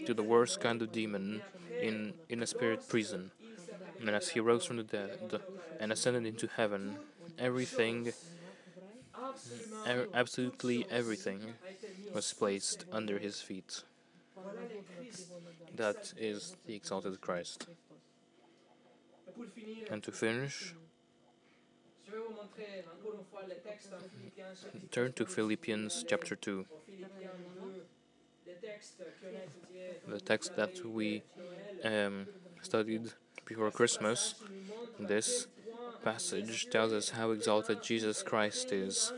to 0.05 0.13
the 0.13 0.23
worst 0.23 0.59
kind 0.61 0.81
of 0.81 0.91
demon 0.91 1.41
in, 1.81 2.13
in 2.29 2.43
a 2.43 2.47
spirit 2.47 2.87
prison. 2.87 3.31
And 3.99 4.09
as 4.11 4.29
he 4.29 4.39
rose 4.39 4.65
from 4.65 4.77
the 4.77 4.83
dead 4.83 5.41
and 5.79 5.91
ascended 5.91 6.25
into 6.27 6.47
heaven, 6.47 6.97
everything, 7.37 8.13
absolument 9.85 10.09
e- 10.09 10.09
absolutely 10.13 10.85
everything, 10.89 11.55
was 12.13 12.31
placed 12.33 12.85
under 12.91 13.17
his 13.19 13.41
feet. 13.41 13.83
That 15.73 16.13
is 16.17 16.55
the 16.65 16.75
exalted 16.75 17.21
Christ. 17.21 17.67
And 19.89 20.03
to 20.03 20.11
finish, 20.11 20.75
turn 24.91 25.13
to 25.13 25.25
Philippians 25.25 26.03
chapter 26.07 26.35
2, 26.35 26.65
au 26.65 26.65
Philippiens 26.65 26.65
2, 30.05 30.11
le 30.11 30.19
texte 30.21 30.53
qu'on 30.55 30.61
a 30.61 30.67
étudié 30.67 30.77
the 30.77 30.81
text 30.81 30.81
that 30.83 30.83
we 30.85 31.23
um, 31.83 32.29
studied 32.61 33.13
before 33.45 33.71
Christmas. 33.71 34.35
This 34.99 35.47
passage 36.07 36.69
tells 36.69 36.93
us 36.93 37.09
how 37.09 37.31
exalted 37.31 37.83
Jesus 37.83 38.23
Christ 38.23 38.71
is, 38.71 39.11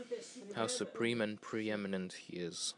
how 0.56 0.66
supreme 0.66 1.20
and 1.20 1.40
preeminent 1.40 2.14
he 2.14 2.38
is. 2.38 2.74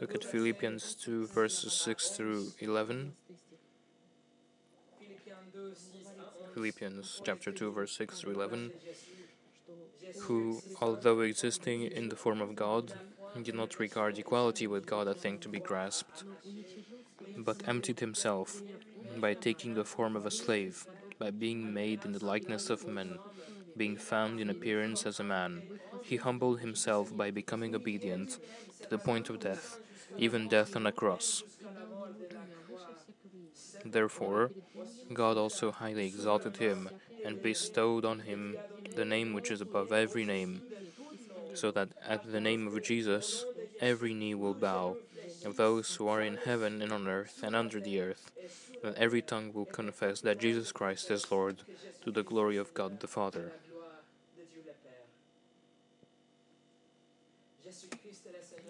Look 0.00 0.14
at 0.14 0.22
Philippians 0.22 0.94
2, 0.94 1.26
verses 1.26 1.72
6 1.72 2.10
through 2.10 2.52
11. 2.60 3.14
Philippiens 5.00 5.52
2, 5.52 5.74
6 5.74 6.06
à 6.06 6.14
11. 6.14 6.54
Philippians 6.54 7.20
chapter 7.24 7.50
2, 7.50 7.72
verse 7.72 7.96
6 7.96 8.20
through 8.20 8.34
11. 8.34 8.70
Who, 10.22 10.62
although 10.80 11.20
existing 11.22 11.82
in 11.82 12.08
the 12.08 12.16
form 12.16 12.40
of 12.40 12.54
God, 12.54 12.92
did 13.42 13.56
not 13.56 13.80
regard 13.80 14.16
equality 14.16 14.68
with 14.68 14.86
God 14.86 15.08
a 15.08 15.14
thing 15.14 15.38
to 15.40 15.48
be 15.48 15.58
grasped, 15.58 16.22
but 17.36 17.66
emptied 17.66 17.98
himself 17.98 18.62
by 19.16 19.34
taking 19.34 19.74
the 19.74 19.84
form 19.84 20.14
of 20.14 20.24
a 20.24 20.30
slave, 20.30 20.86
by 21.18 21.30
being 21.30 21.72
made 21.72 22.04
in 22.04 22.12
the 22.12 22.24
likeness 22.24 22.70
of 22.70 22.86
men, 22.86 23.18
being 23.76 23.96
found 23.96 24.40
in 24.40 24.50
appearance 24.50 25.06
as 25.06 25.20
a 25.20 25.24
man. 25.24 25.62
He 26.02 26.16
humbled 26.16 26.60
himself 26.60 27.16
by 27.16 27.30
becoming 27.30 27.74
obedient 27.74 28.38
to 28.82 28.88
the 28.88 28.98
point 28.98 29.30
of 29.30 29.40
death, 29.40 29.78
even 30.16 30.48
death 30.48 30.76
on 30.76 30.86
a 30.86 30.92
cross. 30.92 31.42
Therefore, 33.84 34.50
God 35.12 35.36
also 35.36 35.70
highly 35.70 36.06
exalted 36.06 36.56
him 36.56 36.88
and 37.24 37.42
bestowed 37.42 38.04
on 38.04 38.20
him 38.20 38.56
the 38.94 39.04
name 39.04 39.32
which 39.32 39.50
is 39.50 39.60
above 39.60 39.92
every 39.92 40.24
name, 40.24 40.62
so 41.54 41.70
that 41.70 41.88
at 42.06 42.30
the 42.30 42.40
name 42.40 42.66
of 42.66 42.82
Jesus 42.82 43.44
every 43.80 44.14
knee 44.14 44.34
will 44.34 44.54
bow, 44.54 44.96
of 45.44 45.56
those 45.56 45.96
who 45.96 46.08
are 46.08 46.22
in 46.22 46.36
heaven 46.36 46.80
and 46.80 46.92
on 46.92 47.06
earth 47.06 47.42
and 47.42 47.54
under 47.54 47.80
the 47.80 48.00
earth, 48.00 48.30
and 48.84 48.96
every 48.96 49.22
tongue 49.22 49.52
will 49.52 49.64
confess 49.64 50.20
that 50.20 50.38
Jesus 50.38 50.70
Christ 50.70 51.10
is 51.10 51.30
Lord, 51.30 51.62
to 52.04 52.10
the 52.10 52.22
glory 52.22 52.56
of 52.56 52.74
God 52.74 53.00
the 53.00 53.08
Father. 53.08 53.52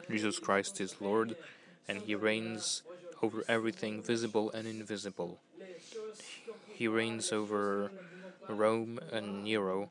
Jesus 0.08 0.38
Christ 0.38 0.80
is 0.80 1.00
Lord, 1.00 1.36
and 1.88 1.98
he 1.98 2.14
reigns 2.14 2.82
over 3.22 3.44
everything 3.48 4.02
visible 4.02 4.50
and 4.52 4.68
invisible. 4.68 5.40
He 6.72 6.86
reigns 6.86 7.32
over 7.32 7.90
Rome 8.48 9.00
and 9.12 9.42
Nero, 9.44 9.90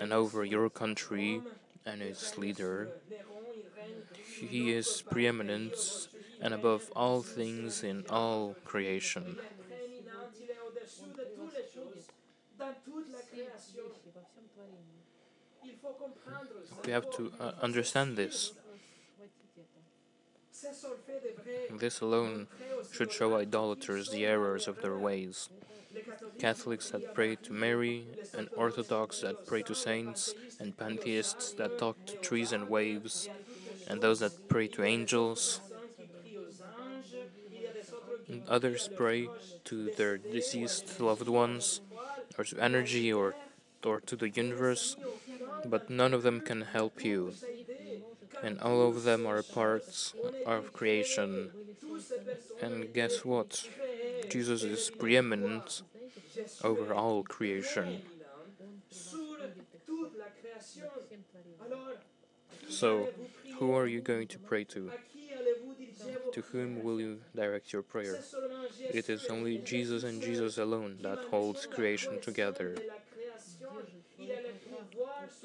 and 0.00 0.12
over 0.12 0.44
your 0.44 0.70
country 0.70 1.40
and 1.84 2.02
its 2.02 2.36
leader. 2.38 2.88
He 4.38 4.72
is 4.72 5.02
preeminent 5.02 6.08
and 6.40 6.52
above 6.52 6.90
all 6.94 7.22
things 7.22 7.82
in 7.82 8.04
all 8.10 8.54
creation. 8.64 9.38
We 16.84 16.92
have 16.92 17.10
to 17.16 17.32
uh, 17.40 17.52
understand 17.60 18.16
this. 18.16 18.52
This 21.78 22.00
alone 22.00 22.46
should 22.92 23.12
show 23.12 23.36
idolaters 23.36 24.10
the 24.10 24.24
errors 24.24 24.68
of 24.68 24.82
their 24.82 24.96
ways. 24.96 25.48
Catholics 26.38 26.90
that 26.90 27.14
pray 27.14 27.36
to 27.36 27.52
Mary, 27.52 28.06
and 28.36 28.48
Orthodox 28.56 29.20
that 29.20 29.46
pray 29.46 29.62
to 29.62 29.74
saints, 29.74 30.34
and 30.60 30.76
pantheists 30.76 31.52
that 31.52 31.78
talk 31.78 31.96
to 32.06 32.16
trees 32.16 32.52
and 32.52 32.68
waves, 32.68 33.28
and 33.88 34.00
those 34.00 34.20
that 34.20 34.48
pray 34.48 34.68
to 34.68 34.84
angels. 34.84 35.60
And 38.28 38.42
others 38.48 38.88
pray 38.94 39.28
to 39.64 39.90
their 39.96 40.18
deceased 40.18 41.00
loved 41.00 41.28
ones, 41.28 41.80
or 42.38 42.44
to 42.44 42.58
energy, 42.60 43.12
or 43.12 43.34
or 43.86 44.00
to 44.00 44.16
the 44.16 44.28
universe, 44.28 44.96
but 45.64 45.88
none 45.88 46.12
of 46.12 46.22
them 46.22 46.40
can 46.40 46.62
help 46.62 47.04
you. 47.04 47.32
And 48.42 48.60
all 48.60 48.88
of 48.88 49.04
them 49.04 49.26
are 49.26 49.42
parts 49.42 50.14
of 50.44 50.72
creation. 50.72 51.50
And 52.60 52.92
guess 52.92 53.24
what? 53.24 53.68
Jesus 54.28 54.62
is 54.62 54.90
preeminent 54.90 55.82
over 56.62 56.92
all 56.92 57.22
creation. 57.22 58.02
So, 62.68 63.08
who 63.58 63.74
are 63.74 63.86
you 63.86 64.00
going 64.00 64.26
to 64.28 64.38
pray 64.38 64.64
to? 64.64 64.90
To 66.32 66.40
whom 66.52 66.82
will 66.82 67.00
you 67.00 67.20
direct 67.34 67.72
your 67.72 67.82
prayer? 67.82 68.18
It 68.92 69.08
is 69.08 69.26
only 69.26 69.58
Jesus 69.58 70.04
and 70.04 70.20
Jesus 70.20 70.58
alone 70.58 70.98
that 71.02 71.18
holds 71.30 71.66
creation 71.66 72.20
together. 72.20 72.76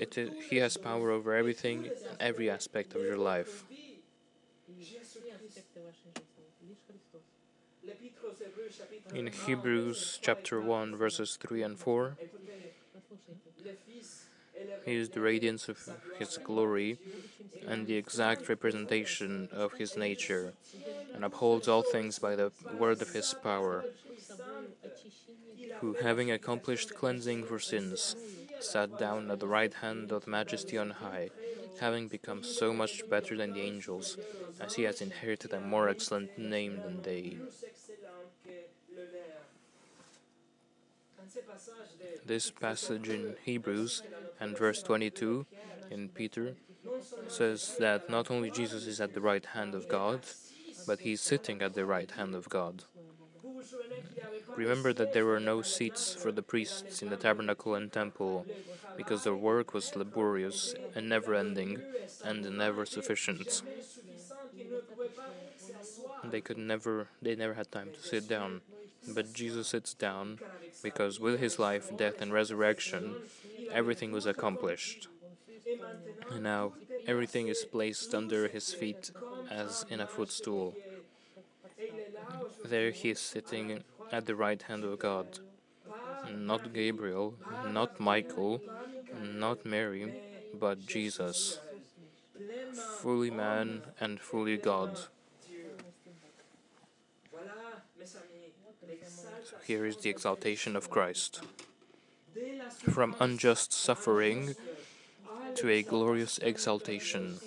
It 0.01 0.17
is, 0.17 0.31
he 0.49 0.57
has 0.57 0.77
power 0.77 1.11
over 1.11 1.35
everything 1.35 1.85
and 1.85 2.17
every 2.19 2.49
aspect 2.49 2.95
of 2.95 3.03
your 3.03 3.17
life. 3.17 3.65
In 9.13 9.27
Hebrews 9.27 10.17
chapter 10.19 10.59
1, 10.59 10.95
verses 10.95 11.37
3 11.39 11.61
and 11.61 11.77
4, 11.77 12.17
he 14.85 14.95
is 14.95 15.09
the 15.09 15.21
radiance 15.21 15.69
of 15.69 15.77
his 16.17 16.39
glory 16.43 16.97
and 17.67 17.85
the 17.85 17.93
exact 17.93 18.49
representation 18.49 19.49
of 19.51 19.73
his 19.73 19.95
nature, 19.95 20.53
and 21.13 21.23
upholds 21.23 21.67
all 21.67 21.83
things 21.83 22.17
by 22.17 22.35
the 22.35 22.51
word 22.79 23.03
of 23.03 23.11
his 23.11 23.35
power, 23.43 23.85
who, 25.79 25.93
having 26.01 26.31
accomplished 26.31 26.95
cleansing 26.95 27.43
for 27.43 27.59
sins, 27.59 28.15
sat 28.63 28.97
down 28.97 29.31
at 29.31 29.39
the 29.39 29.47
right 29.47 29.73
hand 29.73 30.11
of 30.11 30.27
majesty 30.27 30.77
on 30.77 30.91
high, 30.91 31.29
having 31.79 32.07
become 32.07 32.43
so 32.43 32.73
much 32.73 33.07
better 33.09 33.35
than 33.35 33.53
the 33.53 33.61
angels, 33.61 34.17
as 34.59 34.75
he 34.75 34.83
has 34.83 35.01
inherited 35.01 35.53
a 35.53 35.59
more 35.59 35.89
excellent 35.89 36.37
name 36.37 36.79
than 36.83 37.01
they. 37.01 37.37
This 42.25 42.51
passage 42.51 43.09
in 43.09 43.35
Hebrews 43.43 44.03
and 44.39 44.57
verse 44.57 44.83
22 44.83 45.45
in 45.89 46.09
Peter 46.09 46.55
says 47.27 47.77
that 47.79 48.09
not 48.09 48.31
only 48.31 48.51
Jesus 48.51 48.85
is 48.85 48.99
at 48.99 49.13
the 49.13 49.21
right 49.21 49.45
hand 49.45 49.75
of 49.75 49.87
God, 49.87 50.21
but 50.87 51.01
he 51.01 51.13
is 51.13 51.21
sitting 51.21 51.61
at 51.61 51.73
the 51.73 51.85
right 51.85 52.11
hand 52.11 52.35
of 52.35 52.49
God. 52.49 52.83
Remember 54.55 54.93
that 54.93 55.11
there 55.11 55.25
were 55.25 55.41
no 55.41 55.61
seats 55.61 56.13
for 56.13 56.31
the 56.31 56.41
priests 56.41 57.01
in 57.01 57.09
the 57.09 57.17
tabernacle 57.17 57.75
and 57.75 57.91
temple, 57.91 58.47
because 58.95 59.23
their 59.23 59.35
work 59.35 59.73
was 59.73 59.93
laborious 59.95 60.73
and 60.95 61.09
never 61.09 61.35
ending 61.35 61.83
and 62.23 62.43
never 62.57 62.85
sufficient. 62.85 63.61
They 66.23 66.41
could 66.41 66.57
never 66.57 67.09
they 67.21 67.35
never 67.35 67.53
had 67.53 67.71
time 67.71 67.91
to 67.91 68.01
sit 68.01 68.27
down. 68.27 68.61
But 69.07 69.33
Jesus 69.33 69.67
sits 69.67 69.93
down 69.93 70.39
because 70.81 71.19
with 71.19 71.39
his 71.39 71.59
life, 71.59 71.91
death 71.95 72.21
and 72.21 72.33
resurrection 72.33 73.17
everything 73.69 74.11
was 74.11 74.25
accomplished. 74.25 75.07
And 76.29 76.43
now 76.43 76.73
everything 77.05 77.47
is 77.47 77.63
placed 77.65 78.13
under 78.15 78.47
his 78.47 78.73
feet 78.73 79.11
as 79.49 79.85
in 79.89 79.99
a 79.99 80.07
footstool. 80.07 80.77
There 82.65 82.91
he 82.91 83.09
is 83.09 83.19
sitting 83.19 83.83
at 84.11 84.25
the 84.25 84.35
right 84.35 84.61
hand 84.61 84.83
of 84.83 84.99
God. 84.99 85.39
Not 86.29 86.73
Gabriel, 86.73 87.35
not 87.69 87.99
Michael, 87.99 88.61
not 89.21 89.65
Mary, 89.65 90.13
but 90.59 90.85
Jesus, 90.85 91.59
fully 92.99 93.31
man 93.31 93.81
and 93.99 94.19
fully 94.19 94.57
God. 94.57 94.99
L'exaltation 97.99 99.57
Here 99.65 99.85
is 99.85 99.97
the 99.97 100.09
exaltation 100.09 100.75
of 100.75 100.89
Christ. 100.89 101.41
From 102.89 103.15
unjust 103.19 103.73
suffering 103.73 104.55
to 105.55 105.69
a 105.69 105.83
glorious 105.83 106.37
exaltation. 106.39 107.39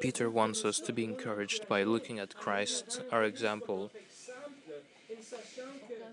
Peter 0.00 0.30
wants 0.30 0.64
us 0.64 0.80
to 0.80 0.92
be 0.92 1.04
encouraged 1.04 1.68
by 1.68 1.82
looking 1.82 2.18
at 2.18 2.34
Christ, 2.34 3.00
our 3.10 3.24
example, 3.24 3.90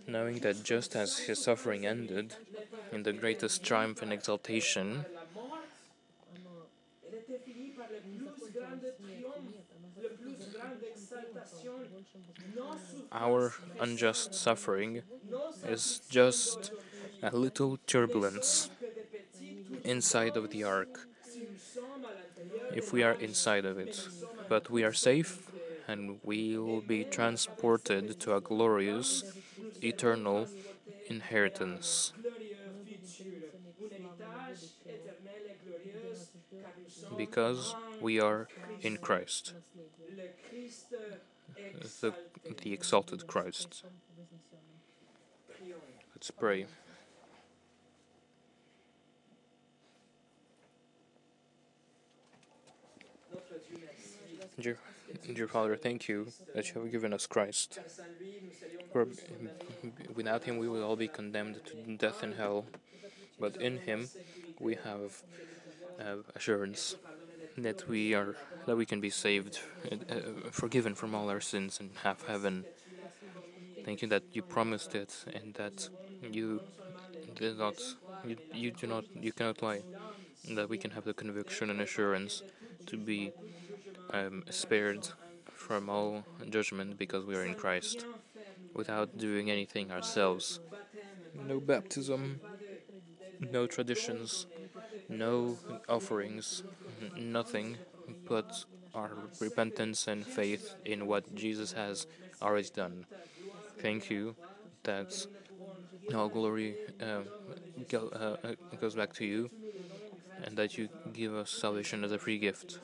knowing 0.07 0.39
that 0.39 0.63
just 0.63 0.95
as 0.95 1.19
his 1.19 1.39
suffering 1.43 1.85
ended 1.85 2.35
in 2.91 3.03
the 3.03 3.13
greatest 3.13 3.63
triumph 3.63 4.01
and 4.01 4.11
exaltation, 4.11 5.05
our 13.11 13.53
unjust 13.79 14.33
suffering 14.33 15.01
is 15.67 16.01
just 16.09 16.71
a 17.21 17.35
little 17.35 17.77
turbulence 17.87 18.69
inside 19.83 20.37
of 20.37 20.49
the 20.49 20.63
ark 20.63 21.07
if 22.73 22.93
we 22.93 23.03
are 23.03 23.13
inside 23.13 23.65
of 23.65 23.77
it. 23.77 24.09
But 24.47 24.69
we 24.69 24.83
are 24.83 24.93
safe 24.93 25.51
and 25.87 26.19
we'll 26.23 26.81
be 26.81 27.05
transported 27.05 28.19
to 28.19 28.35
a 28.35 28.41
glorious, 28.41 29.23
eternal 29.81 30.49
inheritance. 31.07 32.13
Because 37.15 37.75
we 37.99 38.19
are 38.19 38.47
in 38.81 38.97
Christ, 38.97 39.53
the, 42.01 42.13
the 42.61 42.73
exalted 42.73 43.27
Christ. 43.27 43.83
Let's 46.15 46.31
pray. 46.31 46.65
Dear, 54.61 54.77
dear 55.33 55.47
Father, 55.47 55.75
thank 55.75 56.07
you 56.07 56.27
that 56.53 56.67
you 56.69 56.81
have 56.81 56.91
given 56.91 57.13
us 57.13 57.25
Christ. 57.25 57.79
For 58.93 59.07
without 60.13 60.43
him, 60.43 60.59
we 60.59 60.67
will 60.67 60.83
all 60.83 60.95
be 60.95 61.07
condemned 61.07 61.61
to 61.65 61.97
death 61.97 62.21
in 62.21 62.33
hell. 62.33 62.65
But 63.39 63.55
in 63.57 63.77
him, 63.79 64.09
we 64.59 64.75
have 64.83 65.23
uh, 65.99 66.17
assurance 66.35 66.95
that 67.57 67.87
we 67.87 68.13
are 68.13 68.35
that 68.67 68.75
we 68.75 68.85
can 68.85 69.01
be 69.01 69.09
saved, 69.09 69.59
uh, 69.91 69.95
uh, 70.13 70.19
forgiven 70.51 70.93
from 70.93 71.15
all 71.15 71.29
our 71.31 71.41
sins, 71.41 71.79
and 71.79 71.89
have 72.03 72.21
heaven. 72.27 72.65
Thank 73.83 74.03
you 74.03 74.07
that 74.09 74.23
you 74.31 74.43
promised 74.43 74.93
it, 74.93 75.25
and 75.33 75.55
that 75.55 75.89
you 76.31 76.61
did 77.33 77.57
not, 77.57 77.81
you, 78.23 78.37
you 78.53 78.71
do 78.71 78.85
not, 78.85 79.05
you 79.19 79.31
cannot 79.31 79.63
lie. 79.63 79.81
That 80.51 80.69
we 80.69 80.77
can 80.77 80.91
have 80.91 81.05
the 81.05 81.15
conviction 81.15 81.71
and 81.71 81.81
assurance 81.81 82.43
to 82.85 82.97
be 82.97 83.31
um, 84.13 84.43
spared 84.49 85.09
from 85.51 85.89
all 85.89 86.23
judgment 86.49 86.97
because 86.97 87.25
we 87.25 87.35
are 87.35 87.43
in 87.45 87.55
Christ, 87.55 88.05
without 88.73 89.17
doing 89.17 89.49
anything 89.51 89.91
ourselves. 89.91 90.59
No 91.47 91.59
baptism, 91.59 92.39
no 93.51 93.67
traditions, 93.67 94.45
no 95.09 95.57
offerings, 95.89 96.63
nothing 97.17 97.77
but 98.27 98.65
our 98.93 99.11
repentance 99.39 100.07
and 100.07 100.25
faith 100.25 100.75
in 100.85 101.07
what 101.07 101.33
Jesus 101.35 101.73
has 101.73 102.07
already 102.41 102.69
done. 102.73 103.05
Thank 103.79 104.09
you 104.09 104.35
that 104.83 105.25
all 106.13 106.29
glory 106.29 106.75
um, 107.01 107.25
go, 107.89 108.09
uh, 108.13 108.47
uh, 108.47 108.53
goes 108.79 108.95
back 108.95 109.13
to 109.13 109.25
you 109.25 109.49
and 110.43 110.57
that 110.57 110.77
you 110.77 110.89
give 111.13 111.33
us 111.35 111.51
salvation 111.51 112.03
as 112.03 112.11
a 112.11 112.17
free 112.19 112.37
gift. 112.39 112.79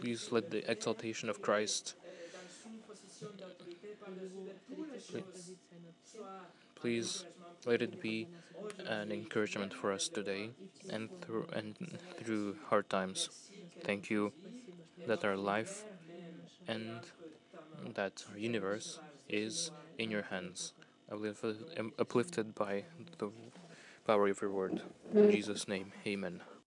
Please 0.00 0.32
let 0.32 0.50
the 0.50 0.68
exaltation 0.70 1.28
of 1.28 1.40
Christ, 1.40 1.94
please 6.74 7.24
let 7.64 7.82
it 7.82 8.00
be 8.00 8.26
an 8.86 9.12
encouragement 9.12 9.72
for 9.72 9.92
us 9.92 10.08
today 10.08 10.50
and 10.90 11.08
through 11.20 11.46
and 11.52 11.76
through 12.18 12.56
hard 12.68 12.90
times. 12.90 13.28
Thank 13.84 14.10
you 14.10 14.32
that 15.06 15.24
our 15.24 15.36
life 15.36 15.84
and 16.66 17.00
that 17.94 18.24
our 18.30 18.38
universe 18.38 18.98
is 19.28 19.70
in 19.98 20.10
your 20.10 20.22
hands, 20.22 20.72
uplifted, 21.10 21.56
um, 21.78 21.92
uplifted 21.98 22.54
by 22.54 22.84
the 23.18 23.30
power 24.06 24.28
of 24.28 24.40
your 24.40 24.50
word. 24.50 24.82
In 25.14 25.30
Jesus' 25.30 25.68
name, 25.68 25.92
Amen. 26.06 26.40